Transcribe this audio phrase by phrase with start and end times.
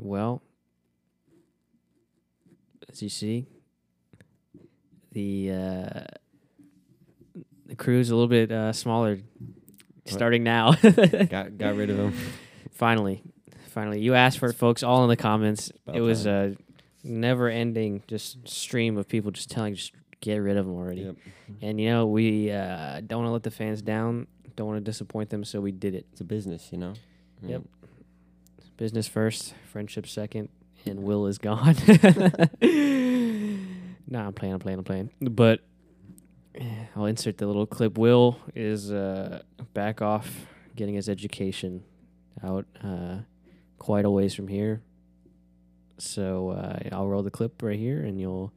[0.00, 0.42] Well,
[2.88, 3.46] as you see,
[5.12, 6.00] the uh,
[7.66, 9.18] the crew's a little bit uh, smaller,
[10.06, 10.72] starting now.
[10.82, 12.14] Got got rid of him.
[12.72, 13.22] finally,
[13.68, 14.82] finally, you asked for it, folks.
[14.82, 15.70] All in the comments.
[15.92, 16.56] It was time.
[17.04, 21.02] a never-ending just stream of people just telling, just get rid of them already.
[21.02, 21.16] Yep.
[21.62, 24.26] And you know, we uh, don't want to let the fans down.
[24.56, 26.06] Don't want to disappoint them, so we did it.
[26.12, 26.94] It's a business, you know.
[27.42, 27.62] Yep.
[28.80, 30.48] Business first, friendship second,
[30.86, 31.76] and Will is gone.
[34.08, 35.10] nah, I'm playing, I'm playing, I'm playing.
[35.20, 35.60] But
[36.96, 37.98] I'll insert the little clip.
[37.98, 39.42] Will is uh,
[39.74, 40.46] back off
[40.76, 41.84] getting his education
[42.42, 43.18] out uh,
[43.78, 44.80] quite a ways from here.
[45.98, 48.50] So uh, I'll roll the clip right here and you'll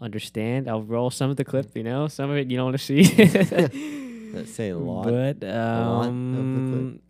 [0.00, 0.70] understand.
[0.70, 2.84] I'll roll some of the clip, you know, some of it you don't want to
[2.84, 3.02] see.
[4.32, 5.06] Let's say a lot.
[5.06, 6.80] But lot of the clip.
[6.80, 7.00] um,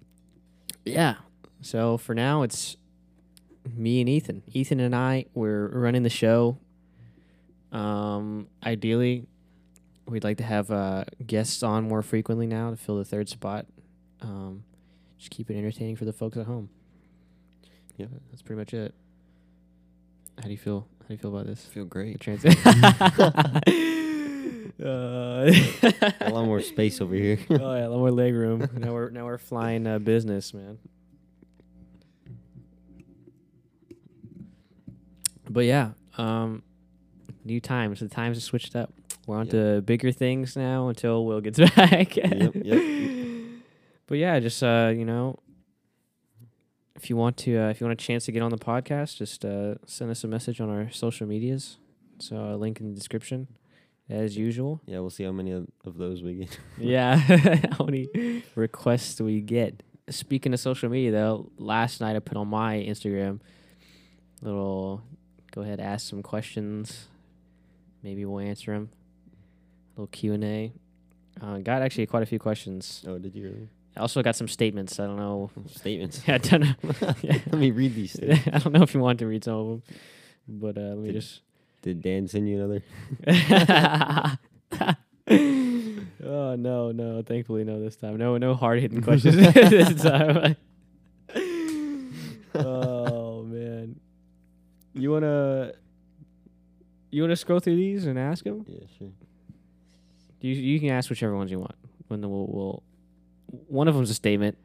[0.87, 1.16] yeah.
[1.68, 2.78] So for now, it's
[3.76, 4.42] me and Ethan.
[4.54, 6.56] Ethan and I we're running the show.
[7.73, 9.26] Um, ideally,
[10.06, 13.66] we'd like to have uh, guests on more frequently now to fill the third spot.
[14.23, 14.65] Um,
[15.18, 16.70] just keep it entertaining for the folks at home.
[17.98, 18.06] Yeah.
[18.30, 18.95] that's pretty much it.
[20.38, 20.88] How do you feel?
[21.02, 21.66] How do you feel about this?
[21.66, 22.18] feel The great.
[22.18, 22.56] transit.
[24.82, 25.52] uh,
[26.23, 27.38] a lot more space over here.
[27.50, 28.71] oh yeah, a lot more leg room.
[28.73, 30.78] now we're now we're flying uh, business, man.
[35.51, 36.63] But yeah, um,
[37.45, 38.01] new times.
[38.01, 38.93] The times have switched up.
[39.27, 39.51] We're on Yep.
[39.52, 42.16] to bigger things now until Will gets back.
[42.16, 42.82] Yep, yep.
[44.07, 45.38] But yeah, just uh, you know,
[46.96, 49.16] if you want to, uh, if you want a chance to get on the podcast,
[49.18, 51.77] just uh, send us a message on our social medias.
[52.18, 53.49] So a link in the description,
[54.09, 54.80] as usual.
[54.87, 56.59] yeah, we'll see how many of, of those we get.
[56.79, 59.83] Yeah, how many requests we get?
[60.09, 63.40] Speaking of social media, though, last night I put on my Instagram
[64.41, 65.03] little.
[65.59, 67.09] Go ahead, ask some questions.
[68.04, 68.91] Maybe we'll answer them.
[69.97, 70.72] A Little Q and A.
[71.43, 73.05] Uh, got actually quite a few questions.
[73.09, 73.69] Oh, did you really?
[73.97, 75.00] I also got some statements.
[75.00, 75.50] I don't know.
[75.66, 76.22] Statements.
[76.28, 76.75] I don't know.
[77.22, 77.38] Yeah.
[77.50, 78.21] Let me read these.
[78.22, 79.83] I don't know if you want to read some of them,
[80.47, 81.41] but uh, let me Did- just.
[81.83, 82.83] Did Dan send you another?
[86.21, 87.22] oh no, no!
[87.22, 88.16] Thankfully, no this time.
[88.16, 90.54] No, no hard hitting questions this time.
[92.54, 93.99] oh man,
[94.93, 95.72] you wanna
[97.19, 98.65] you wanna scroll through these and ask them?
[98.67, 99.09] Yeah, sure.
[100.41, 101.75] You you can ask whichever ones you want.
[102.06, 102.83] When the, we'll, we'll
[103.67, 104.56] one of them's a statement.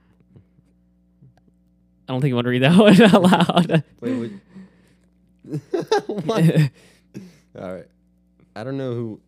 [2.08, 3.84] I don't think you want to read that one out loud.
[4.02, 4.32] Wait,
[6.08, 6.72] what?
[7.60, 7.86] All right.
[8.56, 9.22] I don't know who.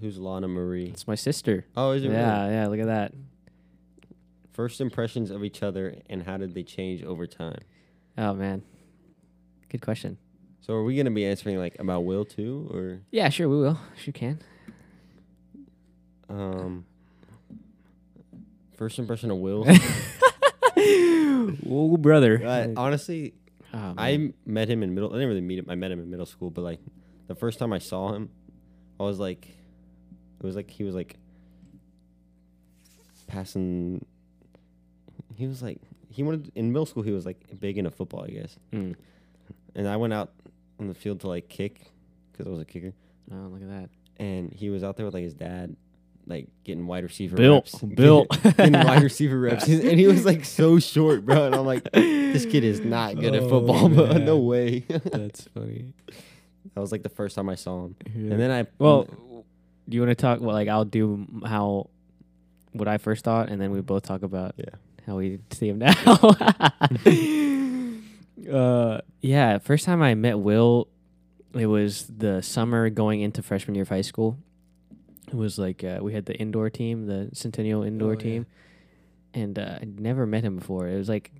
[0.00, 0.86] Who's Lana Marie?
[0.86, 1.66] it's my sister.
[1.76, 2.10] Oh, is it?
[2.10, 2.54] Yeah, really?
[2.54, 2.66] yeah.
[2.68, 3.12] Look at that.
[4.52, 7.58] First impressions of each other and how did they change over time?
[8.16, 8.62] Oh man,
[9.68, 10.18] good question.
[10.68, 13.78] So are we gonna be answering like about Will too, or Yeah, sure, we will.
[13.96, 14.38] Sure can.
[16.28, 16.84] um?
[18.76, 19.64] First impression of Will.
[20.76, 22.44] oh, brother.
[22.44, 23.32] Uh, honestly,
[23.72, 23.94] Oh, man.
[23.96, 25.10] I met him in middle.
[25.10, 25.66] I didn't really meet him.
[25.70, 26.80] I met him in middle school, but like
[27.28, 28.28] the first time I saw him,
[29.00, 31.16] I was like, it was like he was like
[33.26, 34.04] passing.
[35.34, 35.80] He was like
[36.10, 37.02] he wanted in middle school.
[37.02, 38.56] He was like big into football, I guess.
[38.70, 38.96] Mm.
[39.74, 40.32] And I went out
[40.78, 41.90] on the field to like kick
[42.32, 42.92] because I was a kicker,
[43.32, 43.90] Oh, look at that.
[44.18, 45.76] and he was out there with like his dad,
[46.26, 47.82] like getting wide receiver Built, reps.
[47.94, 48.42] built.
[48.56, 51.46] getting wide receiver reps, and he was like so short, bro.
[51.46, 54.24] And I'm like, this kid is not good at Oh, football, but man.
[54.24, 54.80] no way.
[54.88, 55.92] That's funny.
[56.74, 57.96] That was like the first time I saw him.
[58.14, 58.32] Yeah.
[58.32, 59.04] And then I well,
[59.88, 60.40] do you want to talk?
[60.40, 61.88] Well, like I'll do how
[62.72, 64.64] what I first thought, and then we both talk about Yeah.
[65.06, 65.94] how we see him now.
[68.50, 69.58] Uh, yeah.
[69.58, 70.88] First time I met Will,
[71.54, 74.38] it was the summer going into freshman year of high school.
[75.28, 78.18] It was like uh, we had the indoor team, the Centennial indoor Oh, yeah.
[78.18, 78.46] team,
[79.34, 80.88] and uh, I'd never met him before.
[80.88, 81.32] It was like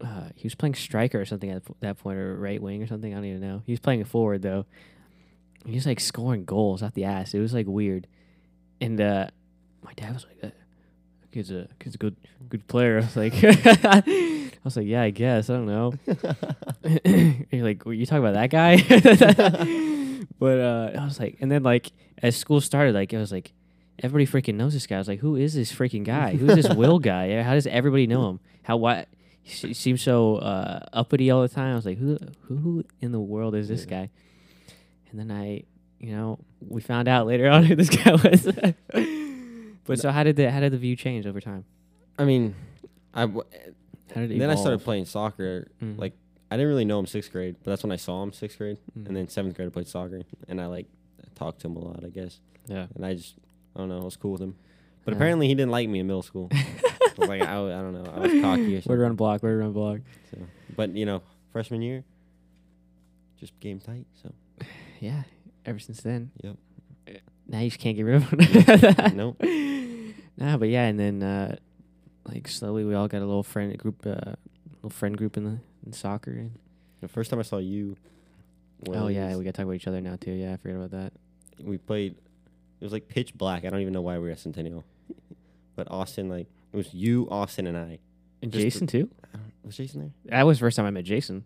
[0.00, 3.12] uh, he was playing striker or something at that point, or right wing or something.
[3.12, 3.62] I don't even know.
[3.66, 4.64] He was playing a forward though.
[5.66, 7.34] He was like scoring goals out the ass.
[7.34, 8.06] It was like weird,
[8.80, 9.26] and uh,
[9.82, 10.56] my dad was like, uh,
[11.32, 12.16] "Kid's a kid's a good
[12.48, 13.34] good player." I was like,
[14.58, 15.48] I was like, "Yeah, I guess.
[15.50, 15.92] I don't know."
[17.50, 18.76] You're like, "Were you talking about that guy?"
[20.38, 23.52] but uh, I was like, and then like as school started, like I was like,
[24.02, 24.96] everybody freaking knows this guy.
[24.96, 26.34] I was like, who is this freaking guy?
[26.36, 27.40] Who's this Will guy?
[27.42, 28.40] How does everybody know him?
[28.62, 29.06] How why?
[29.42, 31.72] He seems so uh, uppity all the time.
[31.72, 33.90] I was like, who who in the world is this Yeah.
[34.02, 34.10] guy?
[35.10, 35.62] And then I,
[35.98, 38.46] you know, we found out later on who this guy was.
[39.84, 41.64] but so how did the how did the view change over time?
[42.18, 42.54] I mean,
[43.14, 43.44] I w-
[44.14, 45.68] How did it then I started playing soccer.
[45.82, 45.98] Mhm.
[45.98, 46.14] Like
[46.50, 48.78] I didn't really know him sixth grade, but that's when I saw him sixth grade.
[48.98, 49.06] Mhm.
[49.06, 50.86] And then seventh grade I played soccer, and I like
[51.34, 52.40] talked to him a lot, I guess.
[52.66, 52.86] yeah.
[52.94, 53.34] And I just
[53.76, 54.54] I don't know, I was cool with him.
[55.04, 56.48] But apparently he didn't like me in middle school.
[56.52, 56.64] I
[57.16, 58.90] was like I, I don't know, I was cocky or something.
[58.90, 59.42] Word run block.
[59.42, 60.00] Word run block.
[60.30, 60.38] So,
[60.76, 61.22] but you know,
[61.52, 62.04] freshman year,
[63.40, 64.06] just game tight.
[64.22, 64.32] So
[65.00, 65.22] Yeah.
[65.66, 66.30] Ever since then.
[66.42, 66.56] Yep.
[67.46, 69.16] Now you just can't get rid of him.
[69.16, 69.42] Nope.
[70.40, 71.56] Nah, but yeah, and then uh,
[72.28, 74.32] like slowly we all got a little friend group, uh,
[74.76, 76.30] little friend group in the in soccer.
[76.32, 76.52] And,
[77.00, 77.96] the first time I saw you.
[78.88, 80.32] oh yeah, we got to talk about each other now too.
[80.32, 81.12] Yeah, I forgot about that.
[81.62, 82.16] we played.
[82.80, 83.64] It was like pitch black.
[83.64, 84.84] I don't even know why we were at Centennial,
[85.76, 87.98] but Austin like it was you, Austin, and I.
[88.42, 89.10] And Just Jason too.
[89.64, 90.38] Was Jason there?
[90.38, 91.44] That was the first time I met Jason.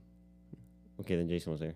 [1.01, 1.75] Okay, then Jason was there.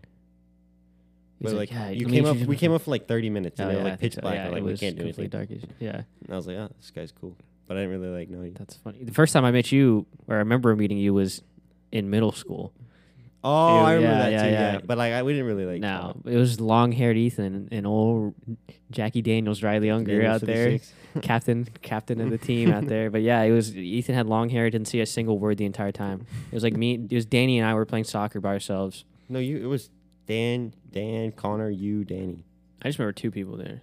[1.40, 3.68] He's But like, "Yeah, you came up, we came up for like thirty minutes, and
[3.68, 4.20] Oh, they yeah, were I like pitch so.
[4.22, 4.34] black.
[4.36, 5.28] Yeah, like we can't do anything.
[5.28, 5.62] darkish.
[5.80, 8.42] Yeah, And I was like, oh, this guy's cool, but I didn't really like know
[8.42, 8.52] you.
[8.52, 9.04] that's funny.
[9.04, 11.42] The first time I met you, or I remember meeting you, was
[11.92, 12.72] in middle school.
[13.44, 14.50] Oh, I remember yeah, that yeah, too.
[14.50, 14.72] yeah.
[14.72, 15.80] Yeah, but like I, we didn't really like.
[15.80, 16.16] no, talk.
[16.24, 18.34] it was long-haired Ethan and old
[18.90, 20.70] Jackie Daniels, Riley Unger Daniel out there.
[20.70, 20.94] 56.
[21.22, 23.10] captain captain of the team out there.
[23.10, 25.92] But yeah, it was Ethan had long hair, didn't see a single word the entire
[25.92, 26.26] time.
[26.50, 29.04] It was like me it was Danny and I were playing soccer by ourselves.
[29.28, 29.56] No, you.
[29.58, 29.90] It was
[30.26, 32.44] Dan, Dan, Connor, you, Danny.
[32.82, 33.82] I just remember two people there.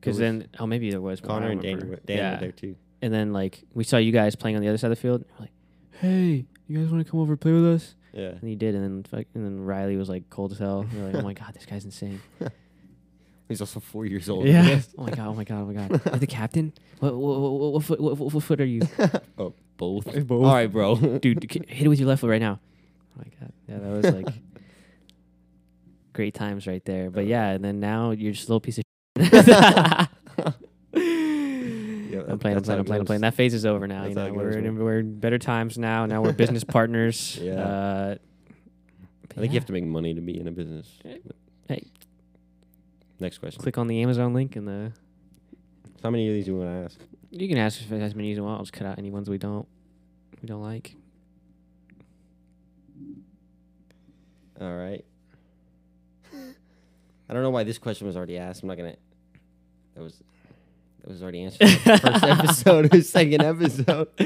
[0.00, 1.74] Cuz then oh maybe there was I Connor and Danny.
[1.74, 1.96] remember.
[1.96, 2.76] Were, Dan were there too.
[3.02, 5.24] And then like we saw you guys playing on the other side of the field.
[5.38, 5.52] We're like,
[6.00, 8.28] "Hey, you guys want to come over and play with us?" Yeah.
[8.30, 10.86] And he did and then fuck- and then Riley was like cold as hell.
[10.92, 12.20] We are like, "Oh my god, this guy's insane."
[13.48, 14.46] He's also four years old.
[14.46, 14.80] yeah.
[14.98, 16.02] oh my god, oh my god, oh my god.
[16.04, 16.72] You're the captain?
[17.00, 18.82] What what, what, what, foot, what, what, what foot are you?
[19.38, 20.04] oh, both.
[20.26, 20.44] Both.
[20.44, 20.96] All right, bro.
[21.18, 22.60] dude, c- hit it with your left foot right now.
[23.16, 24.34] Oh my god, yeah, that was like
[26.12, 27.10] great times right there.
[27.10, 28.84] But yeah, and then now you're just a little piece of.
[32.08, 33.20] Yeah, I'm playing, I'm playing, I'm playing, I'm playing.
[33.20, 34.06] That phase is over now.
[34.06, 36.06] You know, we're in, we're in better times now.
[36.06, 37.38] Now we're business partners.
[37.40, 37.52] Yeah.
[37.52, 38.14] Uh,
[39.36, 40.88] I think you have to make money to be in a business.
[41.68, 41.84] Hey.
[43.20, 43.60] Next question.
[43.60, 44.92] click on the Amazon link and the.
[46.02, 47.00] How many of these do you want to ask?
[47.30, 48.58] You can ask if it has many as you want.
[48.58, 49.66] I'll just cut out any ones we don't
[50.40, 50.94] we don't like.
[54.60, 55.04] All right.
[57.28, 58.62] I don't know why this question was already asked.
[58.62, 58.96] I'm not gonna.
[59.98, 60.22] That was.
[61.00, 61.62] That was already answered.
[61.62, 64.08] in the First episode or second episode.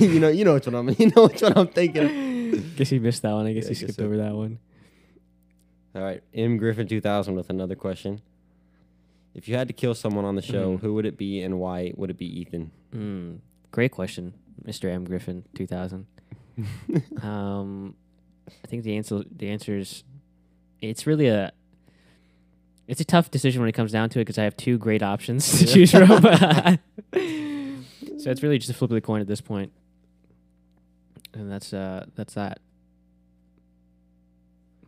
[0.00, 0.28] you know.
[0.28, 0.88] You know one I'm.
[0.98, 2.72] You know one I'm thinking.
[2.76, 3.46] guess you missed that one.
[3.46, 4.04] I guess Yeah, guess skipped so.
[4.04, 4.58] over that one.
[5.94, 6.22] All right.
[6.34, 8.20] M Griffin 2000 with another question.
[9.34, 10.80] If you had to kill someone on the show, Mhm.
[10.80, 12.70] who would it be and why would it be Ethan?
[12.94, 13.38] Mm,
[13.72, 14.34] great question,
[14.64, 14.90] Mr.
[14.92, 16.06] M Griffin, two thousand.
[17.22, 17.94] um,
[18.46, 20.04] I think the answer the answer is
[20.82, 21.52] it's really a
[22.86, 25.02] it's a tough decision when it comes down to it because I have two great
[25.02, 26.08] options to choose from.
[28.18, 29.72] so it's really just a flip of the coin at this point.
[31.32, 32.60] and that's uh that's that.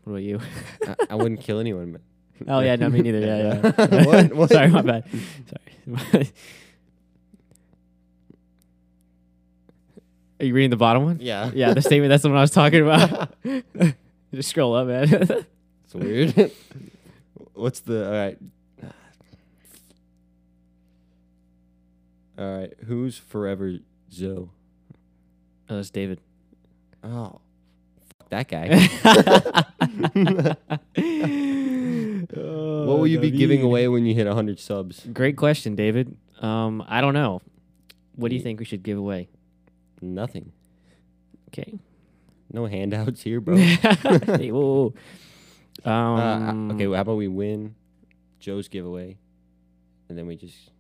[0.05, 0.41] What about you?
[0.87, 1.93] I, I wouldn't kill anyone.
[1.93, 2.01] But
[2.49, 3.21] Oh yeah, no, me neither.
[3.21, 4.05] Yeah, yeah.
[4.05, 4.33] What?
[4.35, 4.51] What?
[4.51, 5.05] Sorry, my bad.
[5.49, 6.31] Sorry.
[10.39, 11.19] Are you reading the bottom one?
[11.21, 11.51] Yeah.
[11.55, 12.11] Yeah, the statement.
[12.11, 13.33] That's the one I was talking about.
[14.35, 15.47] Just scroll up, man.
[15.85, 16.53] It's weird.
[17.57, 18.39] What's the all right?
[22.39, 23.79] All right, who's forever
[24.13, 24.51] Zoe?
[25.71, 26.21] oh, that's David.
[27.03, 27.41] Oh,
[28.19, 28.69] fuck that guy.
[32.35, 35.07] what will you be giving away when you hit hundred subs?
[35.13, 36.15] Great question, David.
[36.41, 37.41] Um, I don't know.
[38.17, 39.29] What do you think we should give away?
[40.03, 40.53] Nothing.
[41.49, 41.79] Okay.
[42.53, 43.57] No handouts here, bro.
[43.57, 44.95] Hey, whoa, whoa.
[45.87, 47.75] Uh, Um, okay, well, how about we win
[48.41, 49.17] Joe's giveaway,
[50.09, 50.71] and then we just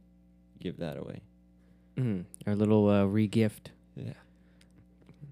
[0.60, 1.20] give that away.
[1.96, 3.70] mm, our little uh, re-gift.
[3.94, 4.12] Yeah.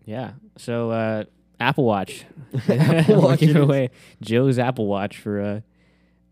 [0.07, 0.33] Yeah.
[0.57, 1.25] So uh,
[1.61, 2.25] Apple Watch.
[2.69, 3.91] Apple Watch giving away
[4.23, 5.61] Joe's Apple Watch for uh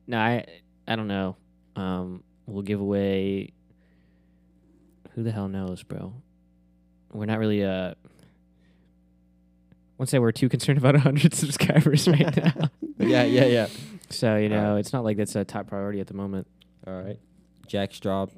[0.06, 0.44] no, I
[0.86, 1.36] I don't know.
[1.76, 3.50] Um we'll give away
[5.14, 6.12] who the hell knows, bro.
[7.12, 7.94] We're not really uh
[9.98, 12.70] won't say we're too concerned about hundred subscribers right now.
[13.02, 13.66] Yeah, yeah, yeah.
[14.10, 16.46] So, you know, it's not like that's a top priority at the moment.
[16.86, 17.18] All right.
[17.66, 18.30] Jack Straub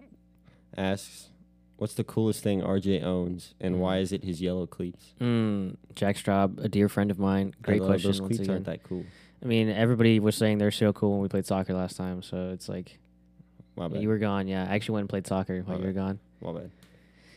[0.77, 1.31] asks,
[1.77, 6.17] "What's the coolest thing RJ owns, and why is it his yellow cleats?" Mm, Jack
[6.17, 7.55] Straub, a dear friend of mine.
[7.63, 8.55] Great I love question Those once cleats again.
[8.55, 9.05] aren't that cool.
[9.43, 12.51] I mean, everybody was saying they're so cool when we played soccer last time, so
[12.53, 12.99] it's like
[13.77, 14.01] My bad.
[14.01, 14.47] you were gone.
[14.47, 16.19] Yeah, I actually went and played soccer while you were gone.
[16.41, 16.71] My bad.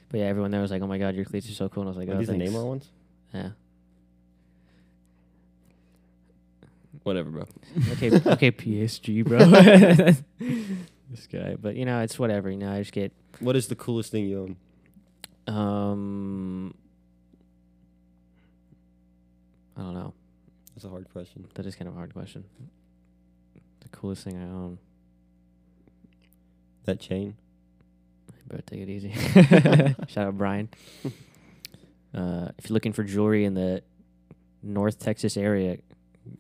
[0.10, 1.90] But yeah, everyone there was like, "Oh my god, your cleats are so cool!" And
[1.90, 2.88] I was like, Are "Oh, these the thanks." Neymar ones?
[3.34, 3.50] Yeah.
[7.08, 7.46] Whatever, bro.
[7.94, 9.40] Okay, okay, PSG, bro.
[11.10, 12.52] this guy, but you know, it's whatever.
[12.52, 14.58] You know, I just get What is the coolest thing you
[15.48, 15.56] own?
[15.56, 16.74] Um,
[19.78, 20.14] I don't know.
[20.76, 21.48] That's a hard question.
[21.54, 22.44] That is kind of a hard question.
[23.80, 24.78] The coolest thing I own.
[26.84, 27.38] That chain.
[28.50, 29.14] Better take it easy.
[30.10, 30.68] Shout out Brian.
[32.14, 33.82] Uh, if you're looking for jewelry in the
[34.62, 35.78] North Texas area,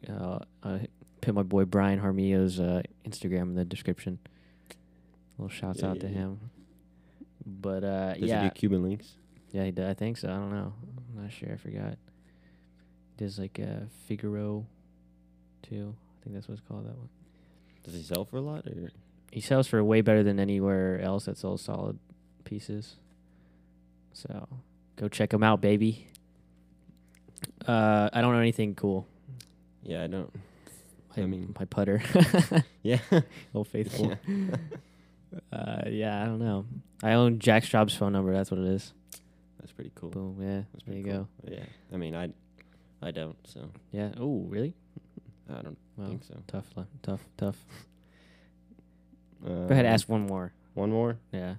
[0.09, 0.79] uh, uh,
[1.21, 4.19] put my boy Brian Harmio's uh, Instagram in the description.
[5.37, 6.13] little shouts Yeah, out yeah, to yeah.
[6.13, 6.39] him.
[7.45, 9.13] But uh, Does yeah, he do Cuban links?
[9.51, 9.85] yeah, he did.
[9.87, 10.27] I think so.
[10.27, 10.73] I don't know.
[11.15, 11.51] I'm not sure.
[11.53, 11.97] I forgot.
[13.17, 14.65] Does like uh, Figaro,
[15.63, 15.95] too.
[16.19, 16.85] I think that's what it's called.
[16.85, 17.09] That one.
[17.83, 18.91] Does he sell for a lot or?
[19.31, 21.99] He sells for way better than anywhere else that sells solid
[22.43, 22.95] pieces.
[24.13, 24.47] So
[24.95, 26.07] go check him out, baby.
[27.67, 29.07] Uh, I don't know anything cool.
[29.87, 30.31] Yeah, I don't.
[31.15, 32.01] I mean- my putter,
[32.83, 32.99] Yeah.
[33.55, 34.11] old faithful.
[35.51, 36.65] uh, yeah, I don't know.
[37.01, 38.31] I own Jack Straub's phone number.
[38.33, 38.93] That's what it is.
[39.59, 40.09] That's pretty cool.
[40.09, 40.37] Boom.
[40.39, 40.61] Yeah.
[40.73, 41.27] That's there you pretty go.
[41.43, 41.53] cool.
[41.53, 41.63] Yeah.
[41.91, 42.29] I mean, I,
[43.01, 43.35] I don't.
[43.47, 44.11] So Yeah.
[44.19, 44.73] Oh, really?
[45.49, 46.35] I don't Well, think so.
[46.47, 46.65] tough,
[47.01, 47.55] tough, tough.
[49.45, 50.51] Uh, Go ahead, ask one more.
[50.73, 51.17] one more.
[51.31, 51.55] Yeah.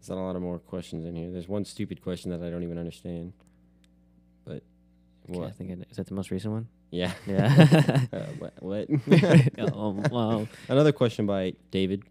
[0.00, 1.30] There's not a lot of more questions in here.
[1.30, 3.32] There's one stupid question that I don't even understand.
[5.30, 5.56] Okay, I what?
[5.56, 6.68] think it, is that the most recent one?
[6.90, 7.12] Yeah.
[7.26, 7.46] Yeah.
[8.12, 8.52] uh, what?
[8.60, 8.88] what?
[9.58, 10.46] oh, wow.
[10.68, 12.02] Another question by David.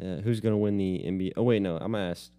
[0.00, 1.32] Uh, who's gonna win the NBA?
[1.36, 1.76] Oh wait, no.
[1.76, 2.30] I'm gonna ask.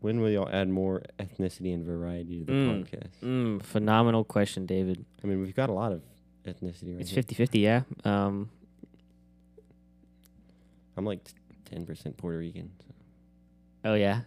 [0.00, 2.82] When will y'all add more ethnicity and variety to the Mm.
[2.82, 3.10] podcast?
[3.22, 5.04] Mm, phenomenal question, David.
[5.22, 6.02] I mean, we've got a lot of
[6.44, 7.22] ethnicity right It's here.
[7.22, 7.82] 50 50, yeah.
[8.04, 8.50] Um,
[10.96, 11.20] I'm like
[11.64, 12.70] ten percent Puerto Rican.
[12.80, 12.92] So
[13.84, 14.22] oh, yeah.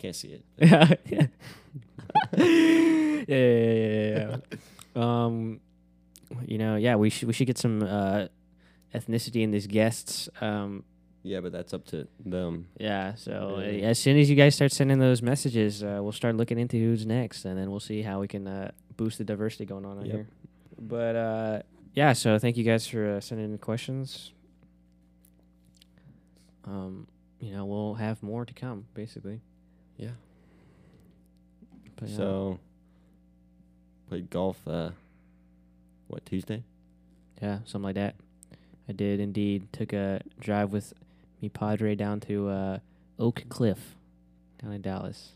[0.00, 0.44] Can't see it.
[0.58, 1.26] yeah, yeah,
[2.36, 4.36] yeah, yeah, yeah,
[4.96, 4.96] yeah.
[4.96, 5.60] Um,
[6.46, 8.26] you know, yeah, we should we should get some uh,
[8.94, 10.28] ethnicity in these guests.
[10.40, 10.84] Um,
[11.22, 12.66] Yeah, but that's up to them.
[12.80, 13.88] yeah, so uh, Yeah.
[13.92, 17.04] as soon as you guys start sending those messages, uh, we'll start looking into who's
[17.04, 20.06] next, and then we'll see how we can uh, boost the diversity going on out
[20.06, 20.14] Yep.
[20.14, 20.26] here.
[20.80, 21.62] But uh,
[21.94, 24.32] yeah, so thank you guys for uh, sending in questions.
[26.64, 27.06] Um,
[27.38, 29.40] you know, we'll have more to come, basically.
[30.00, 30.10] Yeah.
[31.96, 32.16] But, yeah.
[32.16, 32.58] So
[34.08, 34.66] played golf.
[34.66, 34.90] Uh,
[36.08, 36.62] what Tuesday?
[37.42, 38.14] Yeah, something like that.
[38.88, 39.72] I did indeed.
[39.72, 40.92] Took a drive with
[41.40, 42.78] me Padre down to uh,
[43.18, 43.96] Oak Cliff
[44.62, 45.32] down in Dallas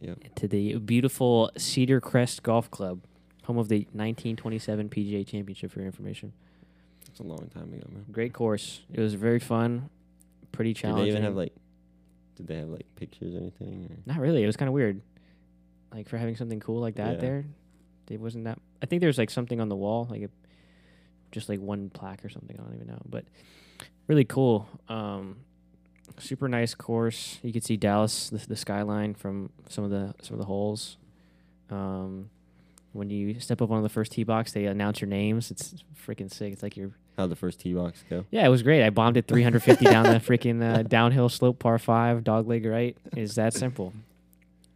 [0.00, 0.34] Yep.
[0.36, 3.00] to the beautiful Cedar Crest Golf Club,
[3.44, 5.72] home of the 1927 PGA Championship.
[5.72, 6.32] For your information,
[7.08, 8.04] It's a long time ago, man.
[8.12, 8.82] great course.
[8.92, 9.88] It was very fun,
[10.52, 11.04] pretty Did challenging.
[11.06, 11.52] they even have like?
[12.38, 13.88] Did they have like pictures or anything?
[13.90, 13.96] Or?
[14.06, 14.42] Not really.
[14.42, 15.02] It was kind of weird.
[15.92, 17.20] Like for having something cool like that Yeah.
[17.20, 17.44] there,
[18.10, 18.58] it wasn't that.
[18.82, 20.30] I think there was like something on the wall, like a,
[21.32, 22.56] just like one plaque or something.
[22.58, 23.24] I don't even know, but
[24.06, 24.66] really cool.
[24.88, 25.36] Um,
[26.18, 27.38] super nice course.
[27.42, 30.96] You could see Dallas, the, the skyline from some of the some of the holes.
[31.70, 32.30] Um,
[32.92, 35.50] when you step up on the first tee box, they announce your names.
[35.50, 35.74] It's
[36.06, 36.52] freaking sick.
[36.52, 38.24] It's like you're How'd the first tee box go?
[38.30, 38.82] yeah, it was great.
[38.84, 42.96] I bombed it 350 down the freaking uh, downhill slope, par five, dog leg right.
[43.16, 43.92] Is that simple?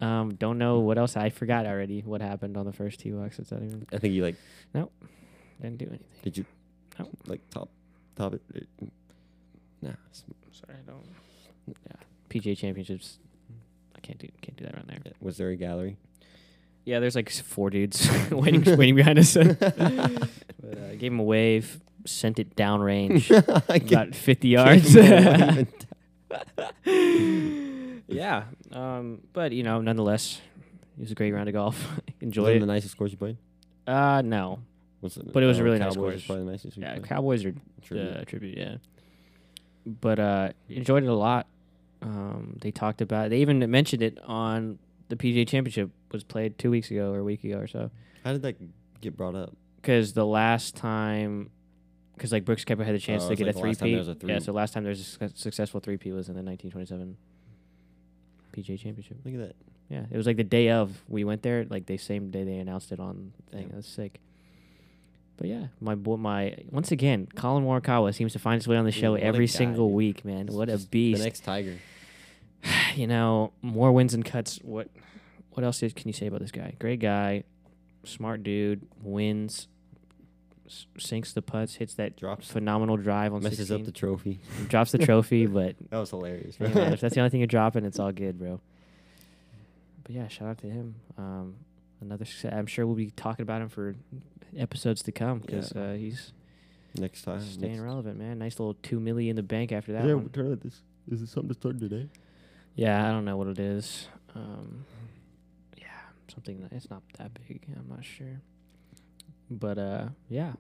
[0.00, 1.16] Um, don't know what else.
[1.16, 3.38] I forgot already what happened on the first tee box.
[3.38, 4.34] It's not even I think you like.
[4.74, 4.92] Nope,
[5.60, 6.06] didn't do anything.
[6.24, 6.44] Did you?
[6.98, 7.08] No.
[7.28, 7.68] Like top,
[8.16, 8.42] top it.
[8.54, 8.66] it
[9.80, 9.90] nah.
[9.90, 11.06] it's- Sorry, I don't.
[11.86, 11.96] Yeah,
[12.28, 13.18] PGA Championships.
[13.96, 14.98] I can't do can't do that around there.
[15.06, 15.12] yeah.
[15.20, 15.96] Was there a gallery?
[16.84, 19.34] Yeah, there's like four dudes waiting waiting behind us.
[19.34, 23.30] but uh, gave him a wave, sent it downrange,
[23.90, 24.94] about 50 yards.
[28.08, 28.44] yeah.
[28.70, 30.40] Um, but you know, nonetheless,
[30.96, 32.00] it was a great round of golf.
[32.20, 32.60] Enjoyed it it.
[32.60, 33.36] the nicest course you played?
[33.86, 34.60] Uh, no.
[35.00, 36.24] But it was a oh, really nice course.
[36.24, 36.76] probably the nicest.
[36.76, 37.08] Yeah, played.
[37.08, 38.16] Cowboys are Tribute.
[38.16, 38.56] uh, tribute.
[38.56, 38.76] Yeah.
[39.84, 41.48] But uh, enjoyed it a lot.
[42.00, 43.26] Um, they talked about.
[43.26, 43.30] It.
[43.30, 44.78] They even mentioned it on
[45.08, 47.90] the PGA Championship was played two weeks ago or a week ago or so.
[48.24, 48.56] How did that
[49.00, 49.56] get brought up?
[49.76, 51.50] Because the last time,
[52.22, 53.70] because like Brooks Koepka had the chance Oh, to it's get like a the three
[53.70, 53.98] last time there P.
[53.98, 56.28] was a Yeah, three- so last time there was a success- successful three P was
[56.28, 57.16] in the 1927
[58.52, 59.16] PGA Championship.
[59.24, 59.56] Look at that.
[59.88, 61.64] Yeah, it was like the day of we went there.
[61.68, 63.66] Like the same day they announced it on thing.
[63.68, 63.74] Yeah.
[63.74, 64.20] That's sick.
[65.36, 68.84] But yeah, my boy, my once again, Collin Morikawa seems to find his way on
[68.84, 69.96] the Dude, show what a every guy, single dude.
[69.96, 70.46] week, man.
[70.46, 71.18] It's What a just beast!
[71.18, 71.76] The next Tiger.
[72.94, 74.58] you know, more wins and cuts.
[74.62, 74.88] What
[75.50, 76.74] what else is, can you say about this guy?
[76.78, 77.44] Great guy,
[78.04, 79.66] smart dude, wins, s-
[80.98, 82.50] sinks the putts, hits that Drops.
[82.50, 84.40] phenomenal drive on Messes 16, up the trophy.
[84.68, 86.56] drops the trophy, but That was hilarious.
[86.56, 88.60] Hey, man, if that's the only thing you're dropping, it's all good, bro.
[90.04, 90.94] But yeah, shout out to him.
[91.16, 91.54] Um,
[92.00, 92.52] another success.
[92.56, 93.94] I'm sure we'll be talking about him for
[94.56, 95.82] episodes to come because Yeah.
[95.82, 96.32] uh, he's
[96.96, 97.40] next time.
[97.40, 98.38] staying next- relevant, man.
[98.38, 100.28] Nice little two milli in the bank after that Yeah, one.
[100.30, 100.82] turn out this.
[101.10, 102.08] Is this something to start today?
[102.74, 104.08] Yeah, I don't know what it is.
[104.34, 104.84] Um,
[105.76, 105.84] yeah,
[106.32, 106.60] something.
[106.62, 107.62] that- It's not that big.
[107.76, 108.40] I'm not sure.
[109.58, 110.52] But uh, yeah,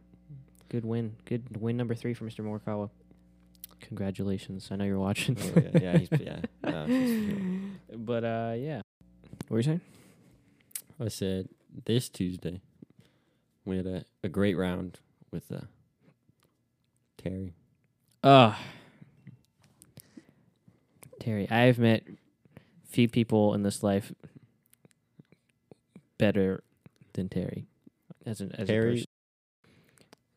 [0.68, 1.16] good win.
[1.24, 2.40] Good win number three for Mr.
[2.44, 2.90] Morikawa.
[3.80, 4.68] Congratulations.
[4.70, 5.36] I know you're watching.
[5.40, 6.40] Oh, yeah, yeah, he's yeah.
[6.64, 8.82] Uh, he's- but uh, yeah.
[9.48, 9.80] What were you saying?
[11.00, 11.48] I said
[11.84, 12.60] this Tuesday
[13.64, 14.98] we had a, a great round
[15.32, 15.62] with uh,
[17.18, 17.54] Terry.
[18.22, 18.54] Uh
[21.20, 22.02] Terry, I have met
[22.88, 24.12] few people in this life
[26.18, 26.62] better
[27.14, 27.66] than Terry.
[28.26, 28.92] As an as a Terry?
[28.94, 29.06] person.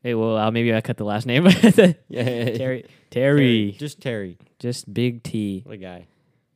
[0.04, 1.46] Hey, well, uh, maybe I cut the last name.
[2.10, 2.24] Yeah,
[2.58, 6.06] Terry, Terry, just Terry, just Big T, what a guy.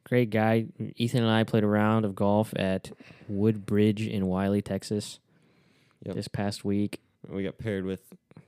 [0.03, 0.65] great guy.
[0.95, 2.91] Ethan and I played a round of golf at
[3.27, 5.19] Woodbridge in Wylie, Texas,
[6.05, 6.15] Yep.
[6.15, 7.01] this past week.
[7.27, 8.01] We got paired with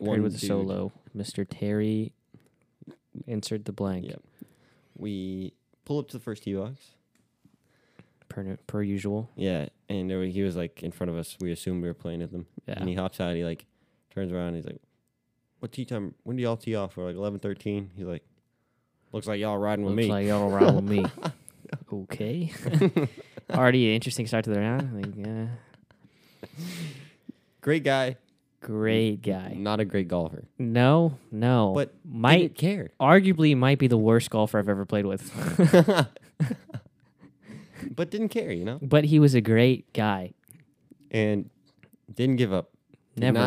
[0.04, 1.46] Paired with a solo, Mr.
[1.50, 2.14] Terry.
[3.28, 4.22] Insert the blank Yep.
[4.98, 6.92] We pull up to the first tee box.
[8.32, 9.30] Per per usual.
[9.36, 11.38] Yeah, and there, he was like in front of us.
[11.40, 12.48] We assumed we were playing with him.
[12.68, 12.76] Yeah.
[12.78, 13.36] And he hops out.
[13.36, 13.66] He like
[14.14, 14.56] turns around.
[14.56, 14.82] He's like,
[15.60, 16.16] "What tee time?
[16.24, 16.94] When do y'all tee off?
[16.94, 17.92] For like eleven thirteen?
[17.96, 18.24] He's like,
[19.12, 21.06] "Looks like y'all riding with Looks me." like y'all ride with me.
[21.94, 22.52] okay.
[23.52, 24.98] Already an interesting start to the round.
[24.98, 25.48] I think, yeah.
[27.62, 28.16] great guy,
[28.62, 29.54] Great guy.
[29.58, 31.74] not a great golfer, No, no.
[31.76, 32.92] but might care.
[33.00, 35.22] arguably might be the worst golfer I've ever played with.
[37.96, 40.34] But didn't care, you know, but he was a great guy.
[41.12, 41.50] and
[42.14, 42.72] didn't give up.
[43.16, 43.40] Did Never.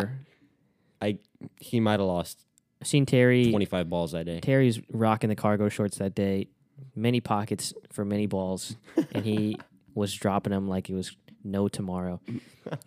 [1.03, 1.15] not-
[1.61, 2.41] He might have lost
[2.81, 3.51] I've seen Terry.
[3.51, 4.41] twenty five balls that day.
[4.41, 6.49] Terry's rocking the cargo shorts that day.
[6.97, 8.77] Many pockets for many balls,
[9.13, 9.59] and he
[9.95, 11.15] was dropping them like it was
[11.45, 12.21] no tomorrow.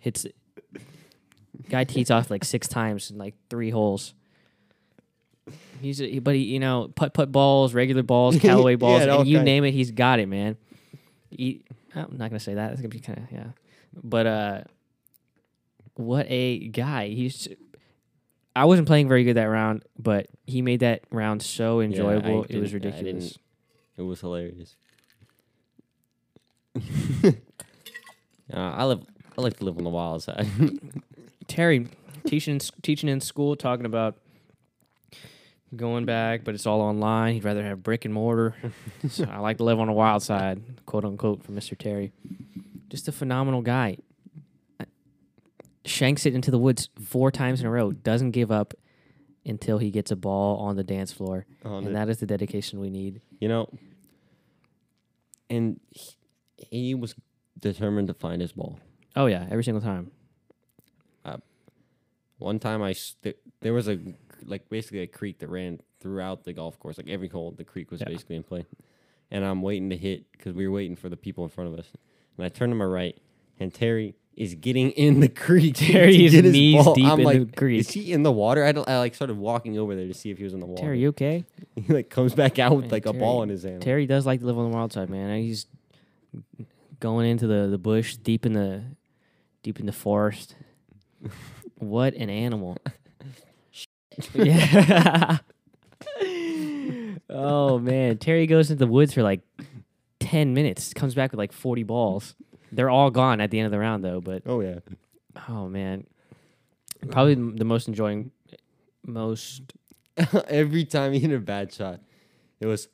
[0.00, 0.26] Hits
[1.70, 4.14] guy tees off like six times in like three holes.
[5.80, 9.28] He's a, but he, you know putt putt balls, regular balls, Callaway balls, all and
[9.28, 10.56] you name it, he's got it, man.
[11.30, 11.62] He,
[11.94, 12.72] I'm not gonna say that.
[12.72, 13.48] It's gonna be kind of yeah,
[14.02, 14.60] but uh,
[15.94, 17.08] what a guy!
[17.08, 17.48] He's.
[18.56, 22.44] I wasn't playing very good that round, but he made that round so enjoyable.
[22.48, 23.38] it was didn't- I didn't- ridiculous.
[23.96, 24.76] It was hilarious.
[27.24, 27.32] uh,
[28.52, 29.02] I live.
[29.36, 30.48] I like to live on the wild side.
[31.48, 31.88] Terry
[32.26, 34.16] teaching teaching in school, talking about
[35.76, 37.34] going back, but it's all online.
[37.34, 38.54] He'd rather have brick and mortar.
[39.08, 41.76] so I like to live on the wild side, quote unquote, from Mr.
[41.76, 42.12] Terry.
[42.88, 43.98] Just a phenomenal guy.
[44.80, 44.84] Uh,
[45.84, 47.92] Shanks it into the woods four times in a row.
[47.92, 48.74] Doesn't give up
[49.44, 51.92] until he gets a ball on the dance floor, On and it.
[51.94, 53.20] that is the dedication we need.
[53.40, 53.68] you know,
[55.48, 56.16] and he,
[56.70, 57.14] he was
[57.58, 58.78] determined to find his ball.
[59.16, 60.10] Oh yeah, every single time.
[62.40, 63.98] One time, I th- there was a
[64.44, 66.98] like basically a creek that ran throughout the golf course.
[66.98, 68.08] Like every hole, the creek was Yeah.
[68.08, 68.66] basically in play.
[69.30, 71.78] And I'm waiting to hit because we were waiting for the people in front of
[71.78, 71.86] us.
[72.36, 73.16] And I turn to my right,
[73.60, 75.74] and Terry is getting in the creek.
[75.76, 77.80] Terry is knees deep I'm in the like, creek.
[77.80, 78.64] Is he in the water?
[78.64, 80.66] I, don't, I like started walking over there to see if he was in the
[80.66, 80.82] water.
[80.82, 81.44] Terry, you okay?
[81.74, 83.82] he like comes back out with Man, like a ball in his hand.
[83.82, 85.36] Terry does like to live on the wild side, man.
[85.42, 85.66] He's
[87.00, 88.82] going into the, the bush, deep in the
[89.62, 90.54] deep in the forest.
[91.78, 92.78] what an animal!
[94.34, 95.38] Yeah.
[97.30, 99.40] oh man, Terry goes into the woods for like
[100.20, 100.92] ten minutes.
[100.92, 102.34] Comes back with like forty balls.
[102.72, 104.20] They're all gone at the end of the round, though.
[104.20, 104.80] But oh yeah.
[105.48, 106.06] oh man,
[107.10, 108.30] probably the most enjoying,
[109.06, 109.72] most
[110.48, 112.00] Every time he hit a bad shot,
[112.60, 112.88] it was,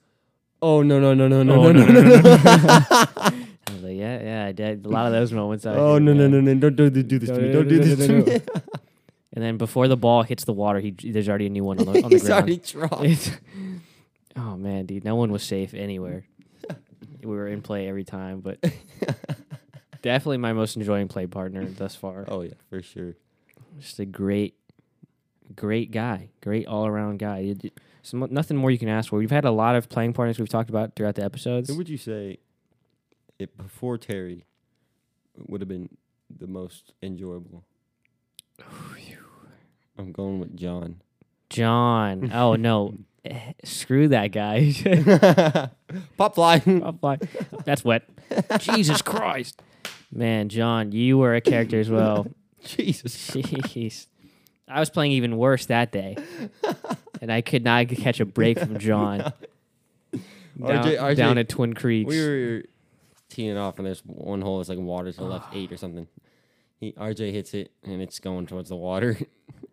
[0.61, 2.03] oh no no no no no Oh, no no no.
[2.03, 2.39] no.
[3.67, 5.65] I was like, yeah, yeah, I did a lot of those moments.
[5.65, 6.55] I Oh no no no no!
[6.55, 7.53] Don't, don't do this to me!
[7.53, 8.41] Don't do this to me!
[9.35, 11.87] And then before the ball hits the water, he there's already a new one on
[11.93, 12.43] the, on the He's ground.
[12.45, 13.41] already dropped.
[14.37, 16.25] Oh man, dude, no one was safe anywhere.
[17.23, 18.59] we were in play every time, but
[20.03, 22.25] definitely my most enjoying play partner thus far.
[22.27, 23.15] Oh yeah, for sure.
[23.79, 24.57] Just a great,
[25.55, 27.39] great guy, great all around guy.
[27.41, 29.21] You d- some, nothing more you can ask for.
[29.21, 31.69] We've had a lot of playing partners we've talked about throughout the episodes.
[31.71, 32.39] Who would you say,
[33.39, 34.45] it before Terry,
[35.47, 35.91] would have been
[36.29, 37.63] the most enjoyable?
[39.99, 41.01] I'm going with John.
[41.51, 42.31] John.
[42.35, 44.73] Oh no, Eh, screw that guy.
[46.19, 46.59] Pop fly.
[46.61, 47.19] Pop fly.
[47.65, 48.03] That's wet.
[48.61, 49.63] Jesus Christ.
[50.13, 52.27] Man, John, you were a character as well.
[52.65, 53.31] Jesus.
[53.31, 54.07] Jeez.
[54.69, 56.17] I was playing even worse that day.
[57.23, 59.19] And I could not catch a break from John.
[59.19, 62.09] Down, RJ RJ down at Twin Creeks.
[62.09, 62.63] We were
[63.29, 64.61] teeing off, and there's one hole.
[64.61, 66.07] It's like water to the left, eight or something.
[66.79, 69.17] He RJ hits it, and it's going towards the water.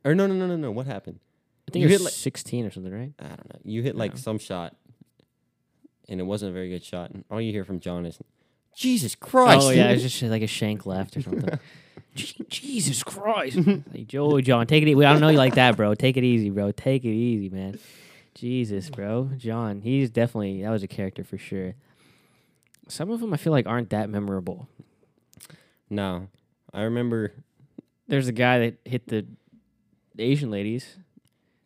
[0.04, 0.72] Or no, no, no, no, no.
[0.72, 1.20] What happened?
[1.68, 3.14] I think you it hit like- 16 or something, right?
[3.20, 3.60] I don't know.
[3.64, 4.76] You hit like some shot,
[6.10, 7.12] and it wasn't a very good shot.
[7.12, 8.20] And all you hear from John is,
[8.76, 11.60] "Jesus Christ!" Oh yeah, it's just like a shank left or something.
[12.16, 13.58] Je- Jesus Christ,
[13.94, 14.90] like, Joe John, take it.
[14.90, 15.06] easy.
[15.06, 15.94] I don't know you like that, bro.
[15.96, 16.72] Take it easy, bro.
[16.74, 17.80] Take it easy, man.
[18.36, 19.30] Jesus, bro.
[19.38, 21.76] John, he's definitely that was a character for sure.
[22.90, 24.68] Some of them I feel like aren't that memorable.
[25.90, 26.28] no,
[26.74, 27.32] I remember
[28.08, 29.26] There's a guy that hit the
[30.20, 30.98] Asian ladies,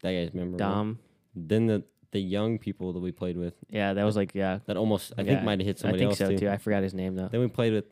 [0.02, 0.58] that guy's memorable.
[0.60, 1.00] Dom.
[1.36, 4.60] Then the the young people that we played with Yeah, that was like yeah.
[4.68, 6.16] that almost I think might have hit somebody else.
[6.16, 6.48] I think else so too.
[6.48, 6.52] too.
[6.52, 7.28] I forgot his name though.
[7.28, 7.86] Then we played with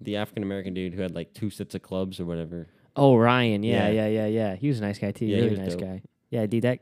[0.00, 2.66] the African American dude who had like two sets of clubs or whatever.
[2.96, 3.62] Oh, Ryan.
[3.62, 4.06] Yeah, Yeah.
[4.06, 4.56] yeah, yeah, yeah.
[4.56, 5.24] He was a nice guy too.
[5.26, 5.80] Yeah, he really nice dope.
[5.80, 6.02] guy.
[6.30, 6.80] Yeah, dude, that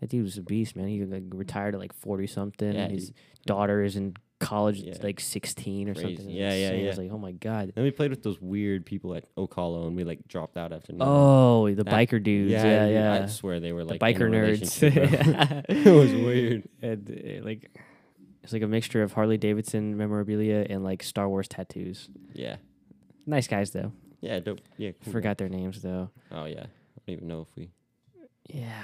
[0.00, 0.88] that dude was a beast, man.
[0.88, 2.72] He like retired at like forty something.
[2.72, 3.16] Yeah, His dude.
[3.46, 4.94] daughter is in college, Yeah.
[5.02, 6.16] like sixteen or Crazy.
[6.16, 6.30] something.
[6.34, 6.74] Yeah, yeah, insane.
[6.78, 6.88] I yeah.
[6.88, 7.72] was like, oh my god.
[7.74, 10.92] Then we played with those weird people at Ocala and we like dropped out after.
[10.92, 11.12] nothing.
[11.12, 12.52] Oh, the That- biker dudes.
[12.52, 13.22] Yeah, dude, yeah.
[13.22, 14.82] I swear they were like a biker nerds.
[15.68, 16.68] it was weird.
[16.82, 17.70] And uh, like,
[18.42, 22.08] it's like a mixture of Harley Davidson memorabilia and like Star Wars tattoos.
[22.34, 22.56] Yeah,
[23.26, 23.92] Nice guys though.
[24.20, 24.60] yeah, dope.
[24.76, 25.12] Yeah, cool.
[25.12, 26.10] Forgot their names though.
[26.30, 27.70] Oh yeah, I don't even know if we.
[28.48, 28.82] Yeah.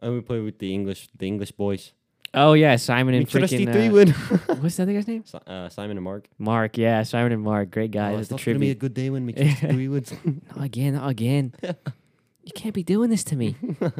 [0.00, 1.92] And we played with the English, the English boys.
[2.34, 3.72] Oh yeah, Simon and We trusty freaking.
[3.72, 4.08] three Uh, win.
[4.60, 5.24] what's the other guy's name?
[5.24, 6.28] Si- uh, Simon and Mark.
[6.38, 6.76] Mark.
[6.76, 7.70] Yeah, Simon and Mark.
[7.70, 8.14] Great guys.
[8.14, 10.12] oh, That's the it's gonna be a good day when we trusty three wins.
[10.54, 10.94] Not again.
[10.94, 11.54] Not again.
[11.62, 13.56] you can't be doing this to me,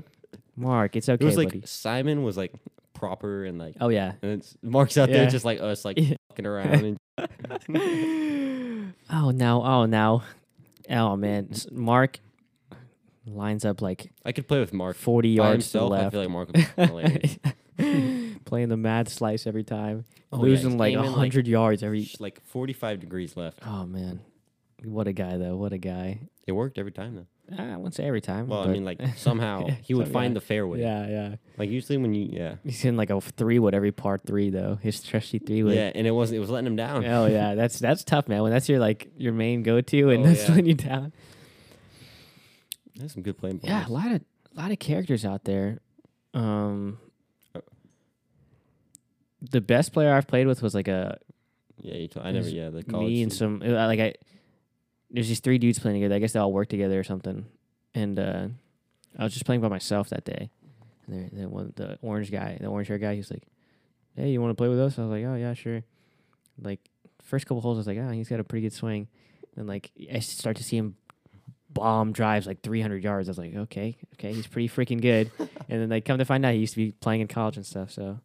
[0.56, 0.96] Mark.
[0.96, 1.62] It's okay, it was like buddy.
[1.64, 2.52] Simon was like
[2.92, 4.12] proper and like, Oh yeah.
[4.22, 6.98] and it's Mark's out there just like us, like fucking around.
[7.18, 9.62] And oh no.
[9.64, 10.22] Oh no.
[10.90, 11.50] Oh man.
[11.72, 12.20] Mark
[13.26, 16.06] lines up like I could play with Mark forty by yards to the himself.
[16.06, 17.38] I feel like Mark would be hilarious.
[18.44, 22.08] Playing the mad slice every time, Oh, losing he's like hundred yards every.
[22.20, 23.58] Like 45 degrees left.
[23.66, 24.20] Oh man,
[24.84, 25.56] what a guy though!
[25.56, 26.20] What a guy!
[26.46, 27.26] It worked every time though.
[27.58, 28.48] Ah, I wouldn't say every time.
[28.48, 30.40] Well, I mean, like somehow Yeah, he would find yeah.
[30.40, 30.80] the fairway.
[30.80, 31.34] yeah, yeah.
[31.56, 34.78] Like usually when you, yeah, He's in like a three wood every part three though.
[34.82, 35.74] His trusty three wood.
[35.76, 36.36] yeah, and it wasn't.
[36.36, 37.04] It was letting him down.
[37.04, 38.42] Oh yeah, that's that's tough, man.
[38.42, 40.48] When that's your like your main go to, and Oh, that's yeah.
[40.50, 41.12] letting you down.
[42.94, 43.60] There's some good playing.
[43.62, 44.22] Yeah, a lot of
[44.56, 45.80] a lot of characters out there.
[46.34, 46.98] Um.
[49.50, 51.18] The best player I've played with was like a
[51.80, 52.48] Yeah, you t- I never.
[52.48, 53.06] Yeah, the college.
[53.08, 53.36] me and team.
[53.36, 54.14] some uh, like I.
[55.10, 56.16] There's these three dudes playing together.
[56.16, 57.46] I guess they all work together or something.
[57.94, 58.48] And uh,
[59.18, 60.50] I was just playing by myself that day.
[61.06, 63.44] And there, then one the orange guy, the orange hair guy, he was like,
[64.16, 65.82] "Hey, you want to play with us?" I was like, "Oh yeah, sure."
[66.60, 66.80] Like
[67.22, 69.08] first couple holes, I was like, "Oh, he's got a pretty good swing."
[69.56, 70.96] And like I start to see him
[71.70, 73.28] bomb drives like 300 yards.
[73.28, 76.44] I was like, "Okay, okay, he's pretty freaking good." and then they come to find
[76.44, 77.90] out, he used to be playing in college and stuff.
[77.92, 78.18] So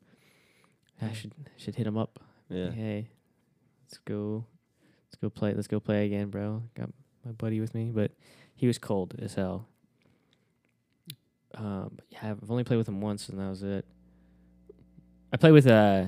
[1.01, 2.19] I should should hit him up.
[2.49, 2.71] Yeah.
[2.71, 3.09] Hey,
[3.85, 4.45] let's go.
[5.07, 5.53] Let's go play.
[5.53, 6.63] Let's go play again, bro.
[6.75, 6.89] Got
[7.25, 8.11] my buddy with me, but
[8.55, 9.67] he was cold as hell.
[11.55, 13.85] Um, but yeah, I've only played with him once, and that was it.
[15.33, 16.05] I played with uh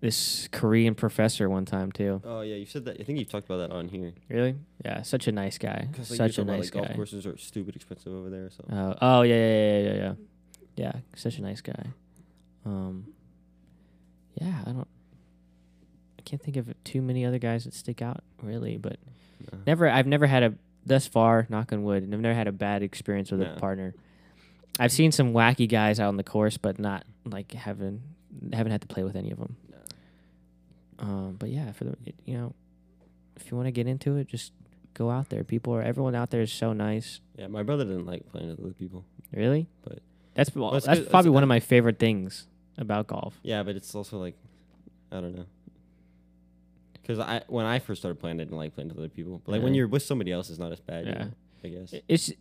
[0.00, 2.20] this Korean professor one time too.
[2.24, 3.00] Oh yeah, you said that.
[3.00, 4.12] I think you talked about that on here.
[4.28, 4.56] Really?
[4.84, 5.88] Yeah, such a nice guy.
[5.96, 6.88] Like, Such a nice about, like, guy.
[6.88, 8.50] Golf courses are stupid expensive over there.
[8.50, 10.12] So Uh, oh yeah, yeah, yeah, yeah, yeah,
[10.76, 10.92] yeah.
[11.14, 11.86] Such a nice guy.
[12.64, 13.06] Um,
[14.40, 14.88] yeah, I don't.
[16.18, 18.96] I can't think of too many other guys that stick out really, but
[19.52, 19.88] uh, never.
[19.88, 20.54] I've never had a
[20.86, 21.46] thus far.
[21.48, 22.02] Knock on wood.
[22.02, 23.52] And I've never had a bad experience with No.
[23.54, 23.94] a partner.
[24.80, 28.02] I've seen some wacky guys out on the course, but not like having
[28.52, 29.56] haven't had to play with any of them.
[29.70, 29.78] no.
[31.06, 32.54] Um, but yeah, for the it, you know,
[33.36, 34.52] if you want to get into it, just
[34.94, 35.42] go out there.
[35.44, 37.20] People are everyone out there is so nice.
[37.36, 39.04] Yeah, my brother didn't like playing with other people.
[39.32, 39.66] Really?
[39.84, 40.00] But-
[40.34, 42.46] that's well, it's that's probably it's- one of my favorite things
[42.78, 43.38] about golf.
[43.42, 44.34] Yeah, but it's also like,
[45.10, 45.46] I don't know.
[46.94, 49.42] Because I when I first started playing, I didn't like playing with other people.
[49.44, 51.06] But like when you're with somebody else, it's not as bad.
[51.06, 51.26] Yeah.
[51.64, 51.94] I guess.
[52.08, 52.32] It's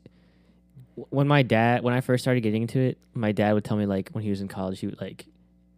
[0.95, 3.85] when my dad when I first started getting into it, my dad would tell me
[3.85, 5.25] like when he was in college, he would like,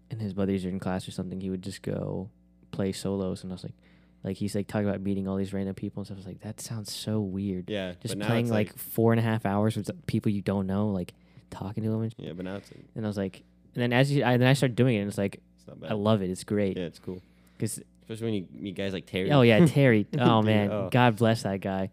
[0.09, 2.29] and his buddies are in class or something, he would just go
[2.71, 3.75] play solos, and I was like,
[4.23, 6.17] like he's like talking about meeting all these random people and stuff.
[6.17, 7.69] I was like, that sounds so weird.
[7.69, 7.93] yeah.
[8.01, 11.13] Just playing it's like, four and a half hours with people you don't know, like
[11.51, 13.43] talking to them, and, Yeah, but now it's like, and I was like,
[13.75, 15.79] and then as you, I, then I started doing it, and it's like it's not
[15.79, 15.91] bad.
[15.91, 16.29] I love it.
[16.29, 17.21] It's great yeah, it's cool.
[17.57, 19.31] because Especially when you meet guys like Terry.
[19.31, 20.05] Oh yeah, Terry.
[20.19, 20.89] Oh man, oh.
[20.91, 21.89] God bless that guy.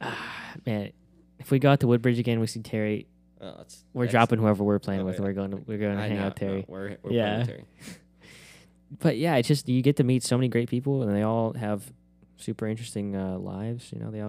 [0.00, 0.90] Ah, man,
[1.38, 3.06] if we go out to Woodbridge again, we see Terry.
[3.40, 5.16] Oh, it's- We're that's- dropping whoever we're playing Oh, with.
[5.16, 5.22] yeah.
[5.22, 6.58] We're going to we're going to I hang know, out Terry.
[6.58, 7.32] No, we're we're Yeah.
[7.34, 7.64] playing Terry.
[9.00, 11.54] But yeah, it's just you get to meet so many great people, and they all
[11.54, 11.90] have
[12.36, 13.90] super interesting uh, lives.
[13.90, 14.20] You know, they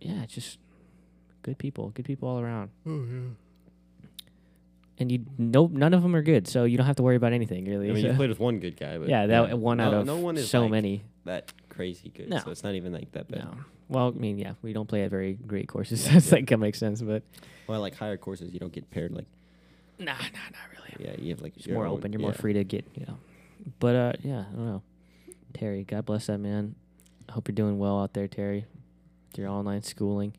[0.00, 0.08] yeah, everyone's got something.
[0.08, 0.58] You know, and so yeah, it's just
[1.42, 2.70] good people, good people all around.
[4.98, 7.32] And you nope, none of them are good, so you don't have to worry about
[7.32, 7.88] anything really.
[7.90, 10.00] I mean, so- you played with one good guy, but yeah, that one out No-
[10.00, 11.04] of no one is so like- many.
[11.24, 12.28] that crazy good.
[12.28, 12.38] No.
[12.38, 13.44] So it's not even like that bad.
[13.44, 13.54] No.
[13.88, 16.06] Well, I mean, yeah, we don't play at very great courses.
[16.08, 17.22] That's like that makes sense, but
[17.66, 19.26] Well, like higher courses, you don't get paired like.
[19.98, 21.06] nah, nah, not really.
[21.08, 22.12] Yeah, you have like It's your more own- open.
[22.12, 23.16] You're more free to get, you know.
[23.78, 24.82] But uh, yeah, I don't know.
[25.54, 26.74] Terry, God bless that man.
[27.28, 28.66] I hope you're doing well out there, Terry.
[29.36, 30.34] Your online schooling.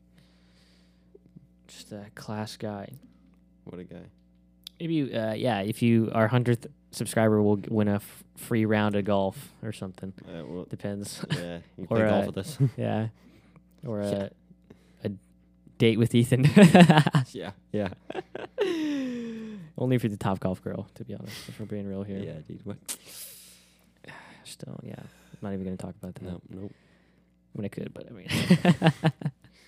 [1.66, 2.88] Just a class guy.
[3.64, 4.02] What a guy.
[4.78, 8.96] Maybe, you, uh, yeah, if you our hundredth subscriber, we'll win a f- free round
[8.96, 10.12] of golf or something.
[10.28, 11.24] Uh, well, Depends.
[11.30, 12.58] yeah, you Or, play golf with us.
[12.76, 13.08] yeah,
[13.86, 14.30] or a
[15.04, 15.10] a
[15.78, 16.44] date with Ethan.
[17.32, 17.88] yeah, yeah,
[19.78, 21.48] Only if you're the top golf girl, to be honest.
[21.48, 22.18] If we're being real here.
[22.18, 22.64] yeah, dude.
[22.64, 22.76] What?
[24.44, 24.94] Still, yeah.
[24.98, 26.22] I'm not even gonna talk about that.
[26.22, 26.72] No, nope.
[27.54, 28.28] I mean, I could, but I mean,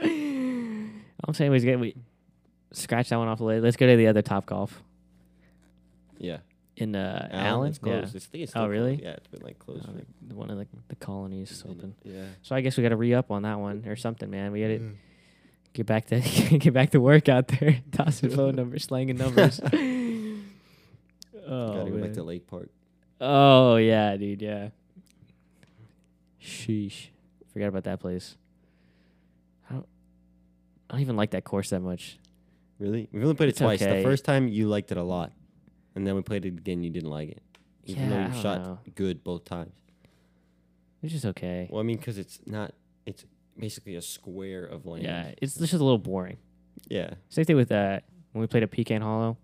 [0.01, 1.95] all I'm saying was get we
[2.73, 3.63] scratch that one off the list.
[3.65, 4.83] Let's go to the other top golf
[6.19, 6.39] Yeah,
[6.77, 7.69] in uh, Allen, Allen.
[7.71, 8.15] It's closed.
[8.17, 8.97] It's, I think it's Oh, still really?
[8.97, 9.03] closed.
[9.05, 9.85] Yeah, it's been like closed.
[9.85, 11.79] Uh, for, like, the one of the, the colonies is a minute.
[11.79, 11.95] open.
[12.05, 12.25] Yeah.
[12.43, 14.51] So I guess we got to re up on that one or something, man.
[14.53, 14.91] We got to
[15.75, 16.21] get back to
[16.59, 19.61] get back to work out there, tossing phone numbers, slanging numbers.
[19.63, 19.69] oh,
[21.75, 22.71] Gotta go back to Lake Park.
[23.21, 24.69] oh yeah, dude, yeah.
[26.43, 27.07] Sheesh,
[27.55, 28.37] forgot about that place.
[29.71, 29.87] I don't,
[30.91, 32.19] I don't even like that course that much.
[32.79, 33.09] Really?
[33.13, 33.81] We've only played it It's twice.
[33.81, 33.99] okay.
[33.99, 35.33] The first time you liked it a lot,
[35.95, 36.83] and then we played it again.
[36.83, 37.43] You didn't like it,
[37.85, 38.79] even Yeah, I though you don't shot know.
[38.95, 39.73] good both times.
[41.03, 41.69] It's just okay.
[41.71, 42.75] Well, I mean, because it's not.
[43.07, 43.25] It's
[43.59, 45.05] basically a square of land.
[45.05, 46.39] Yeah, it's just a little boring.
[46.89, 47.11] Yeah.
[47.29, 48.01] Same thing with uh,
[48.33, 49.37] when we played at Pecan Hollow.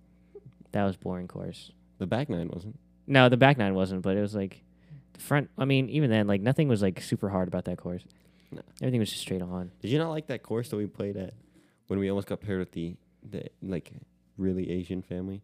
[0.73, 1.71] That was boring course.
[1.99, 2.79] The back nine wasn't.
[3.07, 4.63] No, the back nine wasn't, but it was like
[5.21, 5.51] front.
[5.59, 8.03] I mean, even then, like nothing was like super hard about that course.
[8.53, 8.63] No.
[8.83, 9.71] Everything was just straight on.
[9.81, 11.35] Did you not like that course that we played at
[11.87, 12.97] when we almost got paired with the
[13.29, 13.93] the like
[14.37, 15.43] really Asian family?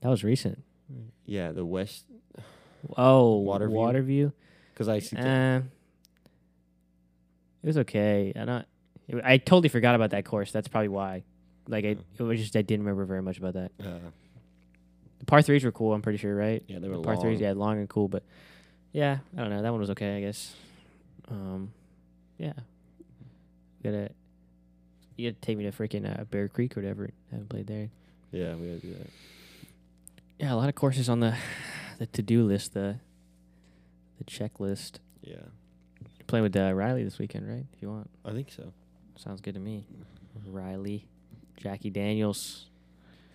[0.00, 0.62] That was recent.
[1.24, 2.04] Yeah, the West.
[2.98, 3.70] Oh, Waterview?
[3.72, 4.32] Waterview.
[4.72, 5.16] Because I see.
[5.16, 5.58] Uh,
[7.62, 8.32] it was okay.
[8.36, 8.66] I not.
[9.08, 10.52] It, I totally forgot about that course.
[10.52, 11.22] That's probably why.
[11.68, 13.70] Like I, it was just I didn't remember very much about that.
[13.80, 13.98] uh,
[15.20, 15.94] The par threes were cool.
[15.94, 16.62] I'm pretty sure, right?
[16.66, 18.08] yeah, they were The par threes, yeah, long and cool.
[18.08, 18.22] But
[18.94, 19.60] yeah, I don't know.
[19.60, 20.54] That one was okay, I guess.
[21.28, 21.72] Um,
[22.38, 22.52] yeah.
[23.82, 24.10] Gotta.
[25.16, 27.10] You gotta take me to freaking uh, Bear Creek or whatever.
[27.30, 27.90] haven't played there.
[28.32, 29.10] Yeah, we gotta do that.
[30.38, 31.36] Yeah, a lot of courses on the
[31.98, 32.96] the to do list, the
[34.18, 34.98] the checklist.
[35.22, 37.64] Yeah, You're playing with uh, Riley this weekend, right?
[37.74, 38.72] If you want, I think so.
[39.16, 39.86] sounds good to me.
[40.46, 41.06] Riley,
[41.56, 42.66] Jackie Daniels.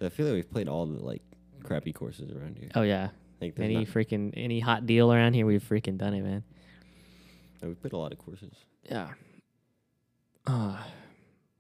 [0.02, 1.22] I feel like we've played all the like
[1.64, 2.70] crappy courses around here.
[2.76, 3.10] Oh yeah,
[3.42, 6.44] Like there's any not- freaking any hot deal around here, we've freaking done it, man.
[7.62, 8.54] no, we've played a lot of courses.
[8.90, 9.10] Yeah.
[10.48, 10.78] Uh,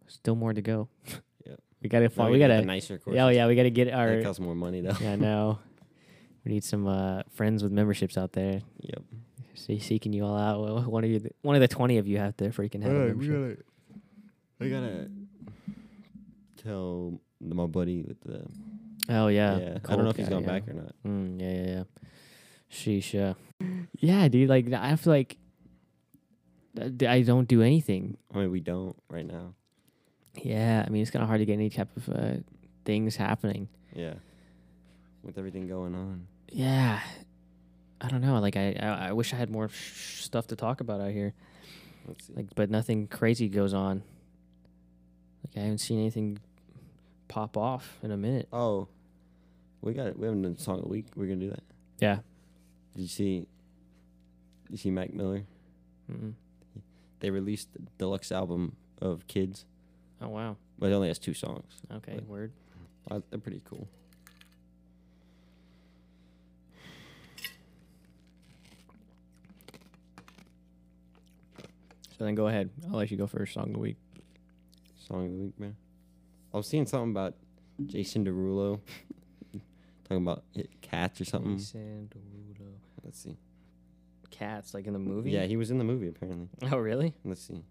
[0.08, 0.88] still more to go.
[1.46, 1.60] Yep.
[1.82, 2.32] We gotta No, find.
[2.32, 2.56] we we gotta.
[2.58, 3.16] the nicer courses.
[3.16, 4.22] Yeah, oh yeah, we gotta get That our.
[4.22, 4.96] costs more money though.
[5.02, 5.60] yeah, I know.
[6.46, 8.62] We need some uh, friends with memberships out there.
[8.82, 9.02] Yep.
[9.56, 10.62] See, seeking you all out.
[10.62, 13.14] Well, one of you, one of the twenty of you have to freaking have a
[13.14, 13.66] membership.
[14.60, 14.66] gotta.
[14.66, 15.10] I gotta
[16.58, 18.46] tell my buddy with the.
[19.10, 19.58] Oh yeah.
[19.58, 19.78] Yeah.
[19.88, 20.48] I don't know if he's guy, gone yeah.
[20.48, 20.96] back or not.
[21.06, 21.84] Mm, yeah, yeah, yeah.
[22.72, 23.14] Sheesh.
[23.14, 23.34] Yeah.
[23.98, 24.50] yeah, dude.
[24.50, 25.38] Like I feel like
[26.80, 28.18] I don't do anything.
[28.34, 29.56] I mean, we don't right now.
[30.36, 32.34] Yeah, I mean it's kind of hard to get any type of uh,
[32.86, 33.68] things happening.
[33.94, 34.14] Yeah.
[35.24, 36.28] With everything going on.
[36.52, 37.00] Yeah.
[38.02, 38.40] I don't know.
[38.40, 41.34] Like I, I, I wish I had more sh- stuff to talk about out here.
[42.08, 42.34] Let's see.
[42.34, 44.04] Like, but nothing crazy goes on.
[45.44, 46.40] Like I haven't seen anything
[47.28, 48.48] pop off in a minute.
[48.54, 48.88] oh,
[49.82, 50.18] we got it.
[50.20, 51.08] We haven't done song of the week.
[51.16, 51.64] We're gonna do that.
[52.00, 52.20] Yeah.
[52.96, 53.40] Did you see?
[54.66, 55.44] Did you see Mac Miller?
[56.12, 56.34] Mm-mm.
[57.20, 59.66] They released the deluxe album of Kids,
[60.22, 60.56] Oh wow.
[60.78, 61.82] but it only has two songs.
[61.94, 62.16] Okay.
[62.16, 62.52] But- Word.
[63.32, 63.88] They're pretty cool.
[72.18, 72.70] So then go ahead.
[72.90, 73.54] I'll let you go first.
[73.54, 73.98] Song of the week.
[75.08, 75.76] Song of the week, man.
[76.54, 77.36] I was seeing something about
[77.86, 78.80] Jason Derulo
[80.10, 80.44] talking about
[80.82, 81.60] cats or something.
[83.04, 83.38] Let's see.
[84.32, 85.32] Cats, like in the movie.
[85.32, 86.50] Yeah, he was in the movie apparently.
[86.72, 87.14] Oh really?
[87.24, 87.64] Let's see.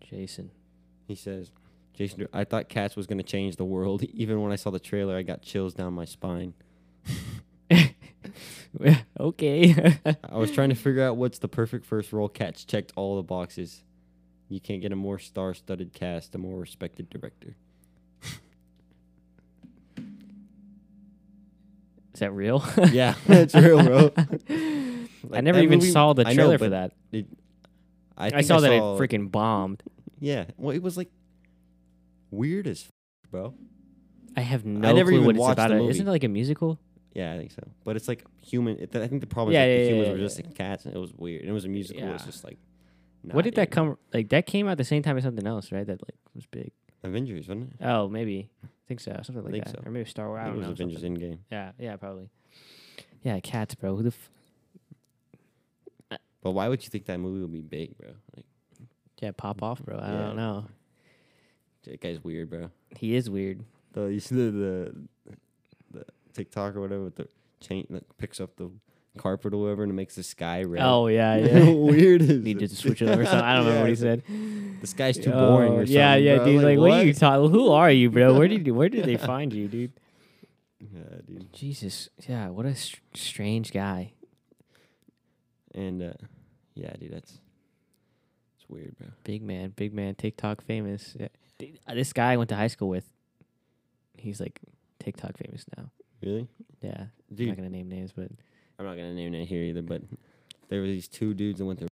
[0.00, 0.50] Jason.
[1.06, 1.50] He says,
[1.94, 4.02] Jason, I thought Cats was going to change the world.
[4.14, 6.54] Even when I saw the trailer, I got chills down my spine.
[9.20, 9.98] okay.
[10.04, 12.28] I was trying to figure out what's the perfect first role.
[12.28, 13.82] Cats checked all the boxes.
[14.48, 17.56] You can't get a more star studded cast, a more respected director.
[22.16, 22.64] Is that real?
[22.92, 24.10] Yeah, it's real, bro.
[25.34, 26.92] I never even movie- saw the I know, trailer for that.
[27.12, 27.26] I,
[28.16, 29.82] I, think saw that it freaking bombed.
[30.18, 31.10] Yeah, well, it was like
[32.30, 33.52] weird as f- bro.
[34.34, 35.72] I have no I never clue even what it's watched about.
[35.72, 35.90] It.
[35.90, 36.80] Isn't it like a musical?
[37.12, 37.68] Yeah, I think so.
[37.84, 38.78] But it's like human.
[38.78, 40.54] It, I think the problem Yeah, is like yeah, the humans yeah, were just like
[40.54, 41.42] cats, and it was weird.
[41.42, 42.02] And it was a musical.
[42.02, 42.56] It was just like.
[43.24, 43.98] what did that come?
[44.14, 45.86] Like that came out the same time as something else, right?
[45.86, 46.72] That like was big.
[47.04, 47.84] Avengers, wasn't it?
[47.84, 48.48] Oh, maybe.
[48.86, 49.18] I think so.
[49.24, 49.76] Something like think that.
[49.76, 49.82] so.
[49.84, 50.40] Or maybe Star Wars.
[50.40, 50.70] I I don't know.
[50.70, 51.16] Avengers something.
[51.20, 51.38] Endgame.
[51.50, 52.28] Yeah, yeah, probably.
[53.22, 53.96] Yeah, cats, bro.
[53.96, 54.08] Who the
[56.10, 58.10] f- But why would you think that movie would be big, bro?
[58.36, 58.46] Like
[59.20, 59.96] yeah, pop off, bro.
[59.98, 60.18] I Yeah.
[60.18, 60.66] don't know.
[61.84, 62.70] that guy's weird, bro.
[62.96, 63.64] He is weird.
[63.92, 64.94] The you see the the,
[65.92, 67.28] the TikTok or whatever with the
[67.60, 68.70] chain that picks up the
[69.16, 70.82] carpet or whatever and it makes the sky red.
[70.82, 71.70] Oh yeah, yeah.
[71.70, 72.58] weird is it?
[72.58, 73.24] to switch it over.
[73.24, 73.40] Something.
[73.40, 74.22] I don't remember what he said.
[74.80, 75.94] The sky's too boring Oh, or something.
[75.94, 76.44] Yeah, yeah, bro.
[76.44, 76.62] dude.
[76.62, 76.90] Like, what?
[76.92, 77.50] are you talking?
[77.50, 78.34] Who are you, bro?
[78.38, 79.92] Where did you, where did they find you, dude?
[80.80, 81.52] Yeah, dude.
[81.52, 82.48] Jesus, yeah.
[82.50, 84.12] What a str- strange guy.
[85.74, 86.12] And uh,
[86.74, 87.38] yeah, dude, that's
[88.58, 89.08] it's weird, bro.
[89.24, 90.14] Big man, big man.
[90.14, 91.16] TikTok famous.
[91.18, 91.28] Yeah.
[91.58, 93.04] Dude, uh, This guy I went to high school with.
[94.18, 94.60] He's like
[94.98, 95.90] TikTok famous now.
[96.22, 96.48] Really,
[96.82, 97.06] Yeah.
[97.30, 97.48] I'm dude.
[97.48, 98.30] not gonna name names, but.
[98.78, 100.02] I'm not gonna name it here either, but
[100.68, 101.88] there were these two dudes that went to.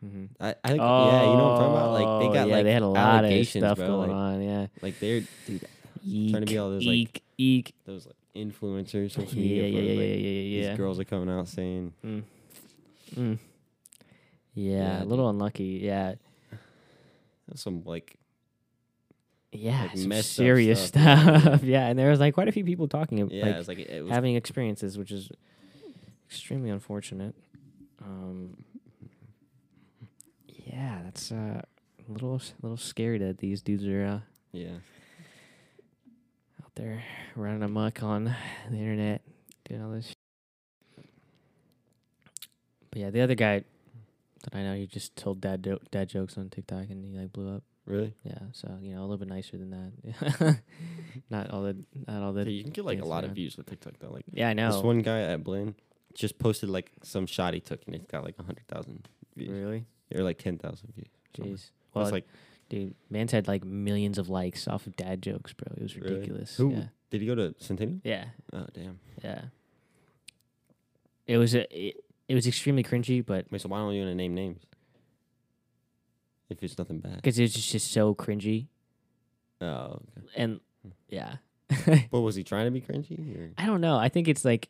[0.00, 1.92] hmm I, I think yeah, you know what I'm talking about.
[1.92, 3.86] Like they got Oh, yeah, like they had a lot of stuff bro.
[3.86, 4.42] going like, on.
[4.42, 4.66] Yeah.
[4.82, 5.64] like they're dude,
[6.06, 7.74] Eek, Trying to be all those, like, eek, eek.
[7.84, 9.66] those like influencers, social media.
[9.66, 10.68] yeah, yeah, yeah, like, yeah, yeah, yeah.
[10.70, 12.22] These girls are coming out saying Mm.
[13.16, 13.38] Mm.
[14.54, 15.80] Yeah, Yeah, a little unlucky.
[15.82, 16.14] Yeah,
[17.54, 18.16] some like
[19.52, 21.62] yeah, Like some serious stuff, yeah, stuff.
[21.64, 23.90] yeah, and there was like quite a few people talking, yeah, like it's like it,
[23.90, 25.28] it was having experiences, which is
[26.30, 27.34] extremely unfortunate.
[28.02, 28.56] Um,
[30.46, 31.60] yeah, that's uh,
[32.08, 34.20] a little little scary that these dudes are uh,
[34.52, 34.76] yeah.
[36.62, 37.02] out there
[37.34, 38.24] running amok on
[38.70, 39.22] the internet,
[39.68, 40.10] doing all this.
[40.10, 41.02] sh-
[42.90, 43.64] But yeah, the other guy
[44.44, 47.32] that I know, he just told dad jo- dad jokes on TikTok, and he like
[47.32, 47.64] blew up.
[47.86, 48.14] Really?
[48.22, 50.58] Yeah, so you know, a little bit nicer than that.
[51.30, 52.44] not all the, not all the.
[52.44, 54.10] Yeah, you can get like a lot of views with TikTok though.
[54.12, 54.70] Like Yeah, I know.
[54.72, 55.74] this one guy at Blinn
[56.14, 59.50] just posted like some shot he took and it's got like a hundred thousand views
[59.50, 59.84] Really?
[60.14, 61.08] or like ten thousand views.
[61.36, 61.70] Jeez.
[61.94, 62.26] Well, That's like
[62.68, 65.72] dude, man's had like millions of likes off of dad jokes, bro.
[65.76, 66.14] It was Really?
[66.14, 66.56] ridiculous.
[66.56, 66.70] Who?
[66.72, 66.84] Yeah.
[67.10, 68.00] did he go to Centennial?
[68.04, 68.26] Yeah.
[68.52, 68.98] Oh damn.
[69.22, 69.42] Yeah.
[71.26, 71.62] It was a.
[71.88, 71.96] It,
[72.28, 74.62] it was extremely cringy, but Wait, so why don't you want to name names?
[76.48, 77.16] If it's nothing bad.
[77.16, 78.66] because it was just, just so cringy,
[79.60, 80.26] Oh, okay.
[80.36, 80.90] and hmm.
[81.08, 81.36] yeah.
[82.10, 83.36] But was he trying to be cringy?
[83.36, 83.52] Or?
[83.56, 83.96] I don't know.
[83.96, 84.68] I think it's like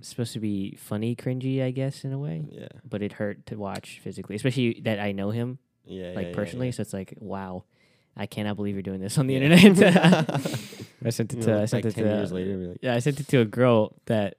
[0.00, 2.44] supposed to be funny, cringy, I guess, in a way.
[2.50, 2.68] Yeah.
[2.88, 6.12] But it hurt to watch physically, especially that I know him Yeah.
[6.14, 6.66] like yeah, personally.
[6.68, 7.64] Yeah, So it's like, wow,
[8.16, 9.40] I cannot believe you're doing this on the Yeah.
[9.40, 10.30] internet.
[11.04, 11.48] I sent it You to.
[11.50, 12.10] know, I sent like it 10 to.
[12.10, 14.36] years later, like, Yeah, I sent it to a girl that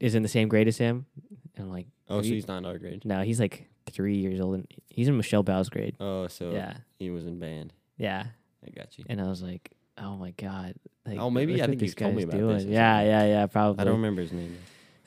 [0.00, 1.06] is in the same grade as him,
[1.54, 3.04] and I'm like, oh, Have so you- he's not in our grade.
[3.04, 5.96] no, he's like three years old, and he's in Michelle Bow's grade.
[6.00, 7.72] Oh, so yeah, he was in band.
[7.96, 8.26] yeah,
[8.66, 9.04] I got you.
[9.08, 10.74] and I was like, oh my god.
[11.06, 12.56] Like, Oh, maybe I think you've told me about doing.
[12.58, 13.10] this or Yeah, something.
[13.10, 13.80] yeah, yeah, probably.
[13.80, 14.56] I don't remember his name.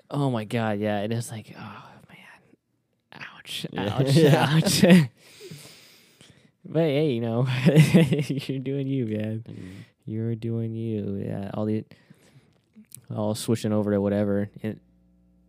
[0.09, 0.97] Oh my god, yeah.
[0.99, 3.95] And it's like, oh man, ouch, Yeah.
[3.95, 4.49] ouch, Yeah.
[4.49, 5.09] ouch.
[6.65, 9.43] but hey, you know, you're doing you, man.
[9.47, 9.69] Mm.
[10.05, 11.21] You're doing you.
[11.25, 11.83] Yeah, all the
[13.15, 14.49] all switching over to whatever.
[14.61, 14.79] It,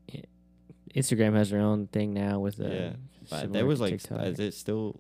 [0.09, 0.29] it,
[0.94, 2.68] Instagram has their own thing now with the.
[2.68, 2.92] Yeah,
[3.31, 4.98] But there was like, is it still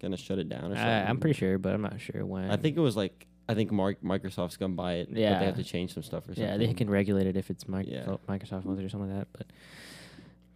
[0.00, 0.80] gonna shut it down or something?
[0.84, 2.50] I, I'm pretty sure, but I'm not sure when.
[2.50, 5.08] I think it was like I think Mark, Microsoft's gonna buy it.
[5.10, 5.38] but Yeah.
[5.38, 6.44] they have to change some stuff or something.
[6.44, 8.16] yeah, they can regulate it if it's mic- Yeah.
[8.28, 9.28] Microsoft owns it or something like that.
[9.36, 9.46] But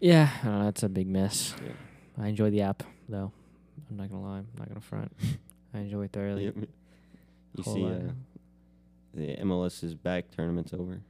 [0.01, 1.55] yeah, I don't know, that's a big mess.
[1.63, 1.73] Yeah.
[2.25, 3.31] I enjoy the app though.
[3.91, 4.39] I'm not gonna lie.
[4.39, 5.13] I'm not gonna front.
[5.75, 6.45] I enjoy it thoroughly.
[6.47, 6.55] Yep.
[7.57, 7.99] You Whole see, uh,
[9.15, 10.31] the MLS is back.
[10.31, 11.01] Tournament's over.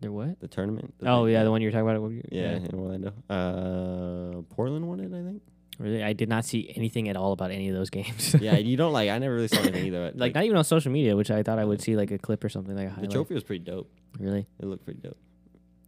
[0.00, 0.38] They're what?
[0.40, 0.94] The tournament.
[0.98, 2.00] the Oh yeah, the one you were talking about.
[2.00, 3.12] what you- Yeah, in Orlando.
[3.28, 5.42] Uh, Portland won it, I think.
[5.78, 8.34] Really, I did not see anything at all about any of those games.
[8.40, 9.10] yeah, you don't like.
[9.10, 10.10] I never really saw anything either.
[10.16, 12.42] like not even on social media, which I thought I would see like a clip
[12.42, 13.88] or something like a the trophy was pretty dope.
[14.18, 14.46] Really?
[14.58, 15.16] It looked pretty dope.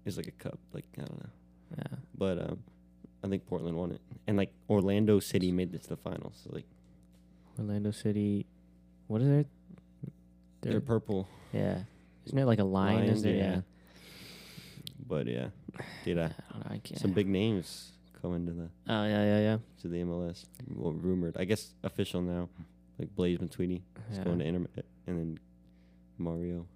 [0.06, 0.58] It's like a cup.
[0.72, 1.30] Like I don't know,
[1.78, 1.96] Yeah.
[2.16, 2.58] but um,
[3.24, 6.40] I think Portland won it, and like Orlando City made it to the finals.
[6.44, 6.66] So like
[7.58, 8.46] Orlando City.
[9.08, 9.46] What is it?
[10.62, 11.80] they're, They're- purple, yeah.
[12.26, 13.00] Isn't it like a lion?
[13.00, 13.34] Lions, is there?
[13.34, 13.50] yeah.
[13.56, 13.60] Yeah.
[15.06, 15.48] but yeah,
[16.04, 16.26] dude, I,
[16.70, 16.74] I.
[16.74, 17.00] I can't.
[17.00, 19.56] some big names coming to the Oh yeah, yeah, yeah.
[19.82, 20.44] to the MLS.
[20.74, 22.48] Well, rumored, I guess, official now.
[22.98, 24.24] Like Blaise Matuidi is yeah.
[24.24, 24.66] going to Inter,
[25.06, 25.38] and then
[26.18, 26.66] Mario.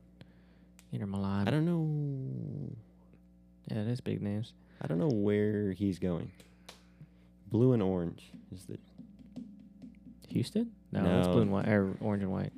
[0.92, 1.46] Inter Milan.
[1.46, 2.74] I don't know.
[3.70, 4.52] yeah, it is big names.
[4.80, 6.30] I don't know where he's going.
[7.50, 8.78] Blue and orange is the.
[10.30, 10.72] Houston?
[10.92, 11.32] No, it's No.
[11.34, 12.52] blue and white or orange and white.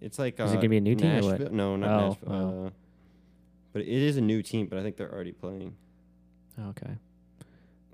[0.00, 0.40] It's like.
[0.40, 1.30] Is it uh, gonna be a new team or what?
[1.40, 2.32] Nashville- No, not Oh, Nashville.
[2.32, 2.66] oh.
[2.66, 2.70] Uh,
[3.72, 4.66] but it is a new team.
[4.66, 5.76] But I think they're already playing.
[6.58, 6.96] Oh, okay.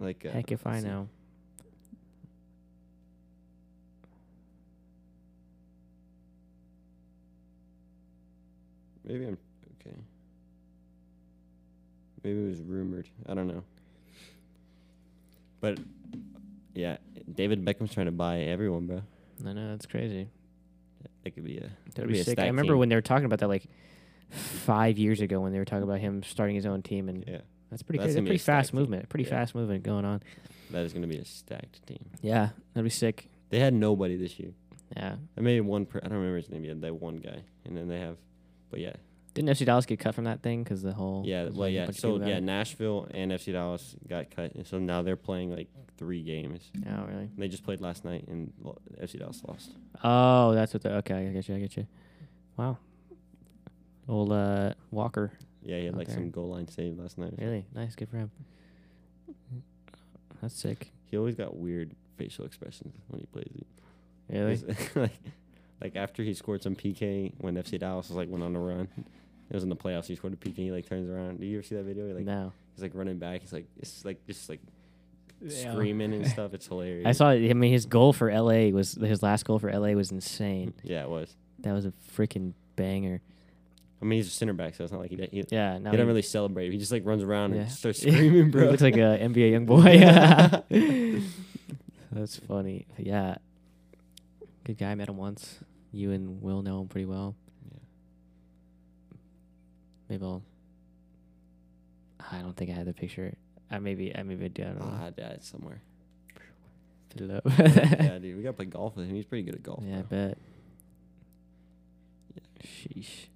[0.05, 0.25] Like.
[0.25, 1.09] Uh, Heck if I know.
[9.05, 9.39] Maybe I'm
[9.81, 9.97] Okay.
[12.23, 13.09] Maybe it was rumored.
[13.29, 13.63] I don't know.
[15.61, 15.79] But
[16.75, 16.97] yeah,
[17.33, 19.03] David Beckham's trying to buy everyone, bro.
[19.47, 20.29] I know that's crazy.
[21.23, 22.39] That could be a That'd be be sick.
[22.39, 22.79] I remember team.
[22.79, 23.65] when they were talking about that like
[24.31, 27.41] five years ago when they were talking about him starting his own team, and yeah.
[27.75, 28.81] That's pretty That's a Pretty fast team.
[28.81, 29.09] movement.
[29.09, 29.31] Pretty Yeah.
[29.31, 30.23] fast movement going on.
[30.71, 32.05] That is going to be a stacked team.
[32.23, 33.29] Yeah, that'd be sick.
[33.51, 34.53] They had nobody this year.
[34.97, 35.17] Yeah.
[35.37, 35.87] I made one.
[35.87, 36.81] Per, I don't remember his name yet.
[36.81, 38.17] That one guy, and then they have,
[38.71, 38.93] but yeah,
[39.35, 41.91] Didn't FC Dallas get cut from that thing because the whole yeah, well, yeah.
[41.91, 45.67] So yeah, Nashville and FC Dallas got cut, and so now they're playing like
[45.97, 46.71] three games.
[46.89, 47.29] Oh really?
[47.37, 49.73] They just played last night, and lo- FC Dallas lost.
[50.05, 50.83] Oh, that's what.
[50.83, 51.57] The, okay, I get you.
[51.57, 51.87] I get you.
[52.57, 52.79] Wow.
[54.09, 55.33] Old uh, Walker.
[55.65, 56.15] Yeah, he had like Okay.
[56.15, 57.35] some goal line save last night.
[57.39, 57.95] Really nice.
[57.95, 58.31] Good for him.
[60.41, 60.91] That's sick.
[61.11, 63.67] He always got weird facial expressions when he plays it.
[64.29, 64.75] Really?
[64.95, 65.13] Like,
[65.81, 68.89] like after he scored some PK when FC Dallas was like went on a run.
[69.51, 70.07] It was in the playoffs.
[70.07, 70.57] He scored a PK.
[70.57, 71.39] He like turns around.
[71.39, 72.07] Do you ever see that video?
[72.09, 72.51] He, like no.
[72.75, 73.43] he's like running back.
[73.43, 74.61] He's like it's like just like
[75.43, 75.71] Yeah.
[75.73, 76.55] screaming and stuff.
[76.55, 77.07] It's hilarious.
[77.07, 77.29] I saw.
[77.29, 80.73] I mean, his goal for LA was his last goal for LA was insane.
[80.83, 81.37] Yeah, it was.
[81.61, 83.21] That was a freaking banger.
[84.05, 85.79] I mean, he's a center back, so it's not like he he, he Yeah.
[85.79, 86.71] Now don't really celebrate.
[86.71, 87.63] He just like runs around Yeah.
[87.63, 88.67] and starts screaming, he bro.
[88.67, 91.23] looks like a NBA YoungBoy.
[92.13, 92.87] That's funny.
[92.99, 93.37] Yeah.
[94.65, 94.95] Good guy.
[94.95, 95.59] Met him once.
[95.91, 97.35] You and Will know him pretty well.
[97.73, 97.79] Yeah.
[100.11, 100.43] Maybe I'll.
[102.31, 103.35] I don't think I had the picture.
[103.71, 104.63] I maybe I maybe I do.
[104.63, 104.93] I don't know.
[105.03, 105.81] Ah, dad's somewhere.
[107.11, 107.45] Put it up.
[107.59, 109.15] yeah, dude, we gotta play golf with him.
[109.15, 109.83] He's pretty good at golf.
[109.87, 110.19] Yeah, I bro.
[110.29, 110.39] bet.
[112.65, 113.27] Sheesh.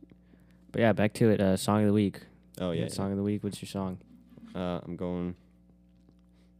[0.72, 1.40] But yeah, back to it.
[1.40, 2.20] Uh, song of the week.
[2.60, 2.82] Oh yeah.
[2.82, 3.42] What Song of the week.
[3.44, 3.98] What's your song?
[4.54, 5.34] Uh, I'm going.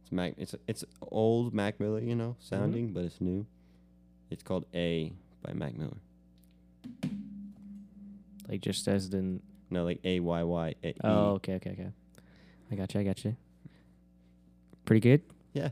[0.03, 0.33] It's Mac.
[0.37, 3.45] It's it's old Mac Miller, you know, sounding, but it's new.
[4.29, 5.11] It's called A
[5.43, 5.97] by Mac Miller.
[8.47, 9.41] Like just as in.
[9.69, 10.75] No, like A Y Y.
[10.83, 10.93] A- E.
[11.03, 11.91] Oh, okay, okay, okay.
[12.71, 12.99] I got you.
[13.01, 13.35] I got you.
[14.85, 15.21] Pretty good.
[15.53, 15.69] Yeah.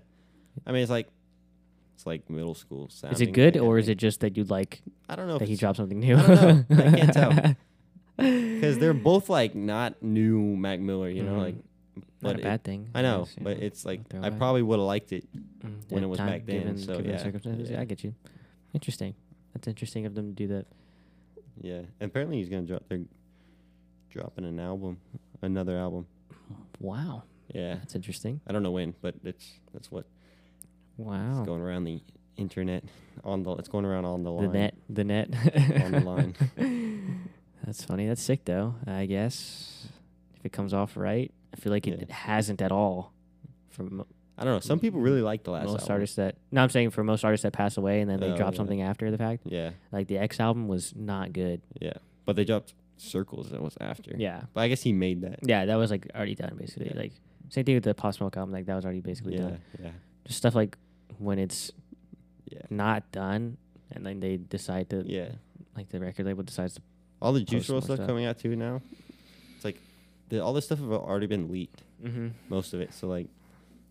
[0.66, 1.08] I mean, it's like
[1.96, 3.16] it's like middle school sounding.
[3.16, 5.48] Is it good or is it just that you like I don't know if that
[5.48, 6.16] he dropped something new?
[6.18, 6.86] I don't know.
[6.86, 7.56] I can't tell.
[8.18, 11.40] because they're both like not new Mac Miller, you know, Mhm.
[11.42, 11.56] like.
[12.20, 12.90] Not But a it- bad thing.
[12.96, 15.28] I know, guess, you but it's like I probably would have liked it.
[15.34, 17.80] Mm, when at it was time, back then, Given, so, given yeah, circumstances, yeah.
[17.82, 18.14] I get you.
[18.74, 19.14] Interesting.
[19.54, 20.66] That's interesting of them to do that.
[21.62, 22.84] Yeah, and apparently he's gonna drop.
[22.90, 23.06] They're
[24.10, 24.98] dropping an album,
[25.42, 26.08] another album.
[26.80, 28.42] Wow, Yeah, that's interesting.
[28.48, 30.06] I don't know when, but it's that's what
[30.98, 31.42] Wow.
[31.42, 32.02] is going around the
[32.36, 32.84] internet
[33.24, 33.52] on the.
[33.58, 34.52] It's going around on the the line.
[34.54, 35.30] net, the net.
[35.84, 36.36] On the line.
[37.68, 38.08] That's funny.
[38.08, 38.74] That's sick, though.
[38.88, 39.88] I guess
[40.38, 42.16] if it comes off right, I feel like it Yeah.
[42.16, 43.14] hasn't at all.
[43.70, 44.06] From
[44.40, 44.60] I don't know.
[44.60, 45.94] Some people really like the last most album.
[45.94, 48.38] artists that, no, I'm saying for most artists that pass away and then they Oh,
[48.38, 48.58] drop yeah.
[48.58, 49.42] something after the fact.
[49.46, 51.62] Yeah, Like the X album was not good.
[51.82, 51.94] yeah,
[52.26, 53.50] but they dropped Circles.
[53.50, 54.14] That was after.
[54.18, 55.40] Yeah, but I guess he made that.
[55.44, 56.88] yeah, that was like already done basically.
[56.94, 56.98] Yeah.
[57.02, 57.14] Like
[57.50, 58.52] same thing with the Pop Smoke album.
[58.54, 59.60] Like that was already basically Yeah, done.
[59.82, 59.90] yeah,
[60.26, 60.78] Just stuff like
[61.18, 61.72] when it's
[62.50, 63.58] yeah, not done
[63.92, 65.30] and then they decide to yeah.
[65.76, 66.82] like the record label decides to
[67.22, 68.82] All the Juice WRLD stuff coming out too now.
[69.56, 69.78] It's like
[70.30, 71.82] the, all this stuff have already been leaked.
[72.04, 72.28] mm-hmm.
[72.50, 72.94] most of it.
[72.94, 73.28] So like,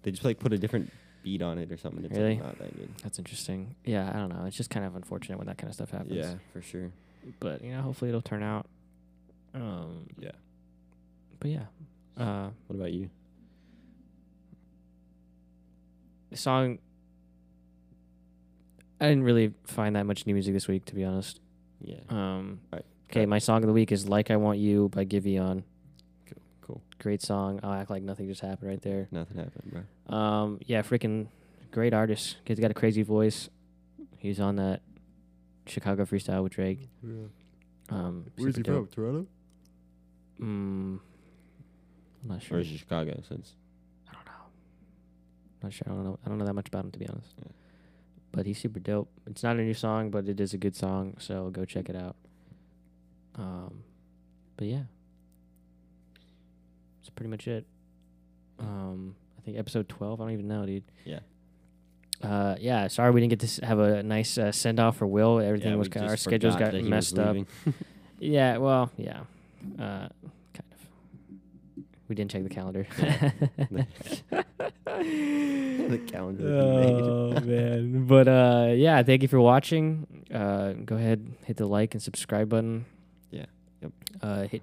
[0.03, 0.93] they just like put a different
[1.25, 2.05] beat on it or something.
[2.05, 2.37] It's Really?
[2.37, 2.89] like not that good.
[3.03, 3.75] That's interesting.
[3.85, 4.45] Yeah, I don't know.
[4.47, 6.13] It's just kind of unfortunate when that kind of stuff happens.
[6.13, 6.93] Yeah, for sure.
[7.41, 8.67] But you know, hopefully it'll turn out.
[9.55, 10.31] Um Yeah.
[11.41, 11.65] but yeah.
[12.17, 13.11] Uh What about you?
[16.31, 16.79] the song
[19.01, 21.41] I didn't really find that much new music this week to be honest.
[21.81, 22.01] Yeah.
[22.09, 25.63] Um Alright, Okay, my song of the week is Like I Want You by Giveon.
[26.27, 26.43] Cool.
[26.63, 26.83] Cool.
[26.99, 27.61] Great song.
[27.63, 29.09] I'll act like nothing just happened right there.
[29.11, 30.17] Nothing happened, bro.
[30.17, 31.29] Um, yeah, freaking
[31.71, 32.37] great artist.
[32.45, 33.49] Kid's got a crazy voice.
[34.19, 34.83] He's on that
[35.67, 36.89] Chicago freestyle with Drake.
[37.91, 38.93] Um, super dope.
[38.95, 39.27] Toronto?
[40.41, 40.99] Mm,
[42.23, 42.59] I'm not Or sure.
[42.59, 43.23] is it Chicago?
[43.29, 43.55] Since
[44.09, 44.33] I don't know.
[45.63, 45.87] Not sure.
[45.89, 46.19] I don't know.
[46.25, 47.35] I don't know that much about him to be honest.
[47.39, 47.53] Yeah.
[48.33, 49.09] But he's super dope.
[49.27, 51.15] It's not a new song, but it is a good song.
[51.19, 52.17] So go check it out.
[53.37, 53.83] Um,
[54.57, 54.83] but yeah,
[57.01, 57.67] that's pretty much it.
[58.59, 60.21] Um, I think episode twelve.
[60.21, 60.85] I don't even know, dude.
[61.05, 61.19] yeah,
[62.23, 62.89] Uh, yeah.
[62.89, 65.39] Sorry we didn't get to have a nice uh, send off for Will.
[65.41, 67.37] Everything yeah, was just our schedules got that he was messed up.
[68.19, 68.57] Yeah.
[68.57, 68.91] Well.
[68.97, 69.21] Yeah.
[69.79, 70.09] Uh,
[70.55, 71.85] kind of.
[72.09, 72.87] We didn't check the calendar.
[74.87, 76.49] the calendar.
[76.49, 78.07] oh man.
[78.07, 79.03] But uh, yeah.
[79.03, 80.07] Thank you for watching.
[80.33, 82.87] Uh, go ahead, hit the like and subscribe button.
[83.87, 84.23] Yep.
[84.23, 84.63] Uh, hit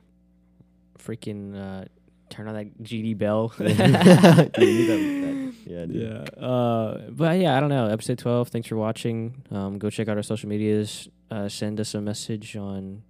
[1.00, 1.86] freaking uh,
[2.30, 3.54] turn on that GD bell.
[3.58, 5.34] Dude, you need that- that-
[5.66, 5.96] yeah, dude.
[6.36, 6.44] Yeah.
[6.46, 7.88] Uh, but yeah, I don't know.
[7.88, 8.50] Episode 12.
[8.50, 9.44] Thanks for watching.
[9.50, 11.08] Um, go check out our social medias.
[11.32, 13.02] Uh, send us a message on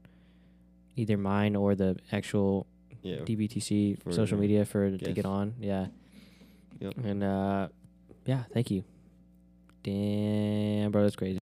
[0.96, 2.68] either mine or the actual
[3.02, 3.18] Yeah.
[3.26, 5.56] DBTC For social media for to get on.
[5.60, 5.88] Yeah.
[6.80, 6.94] Yep.
[7.04, 7.68] And uh,
[8.26, 8.84] yeah, thank you.
[9.84, 11.40] Damn, bro, that's crazy.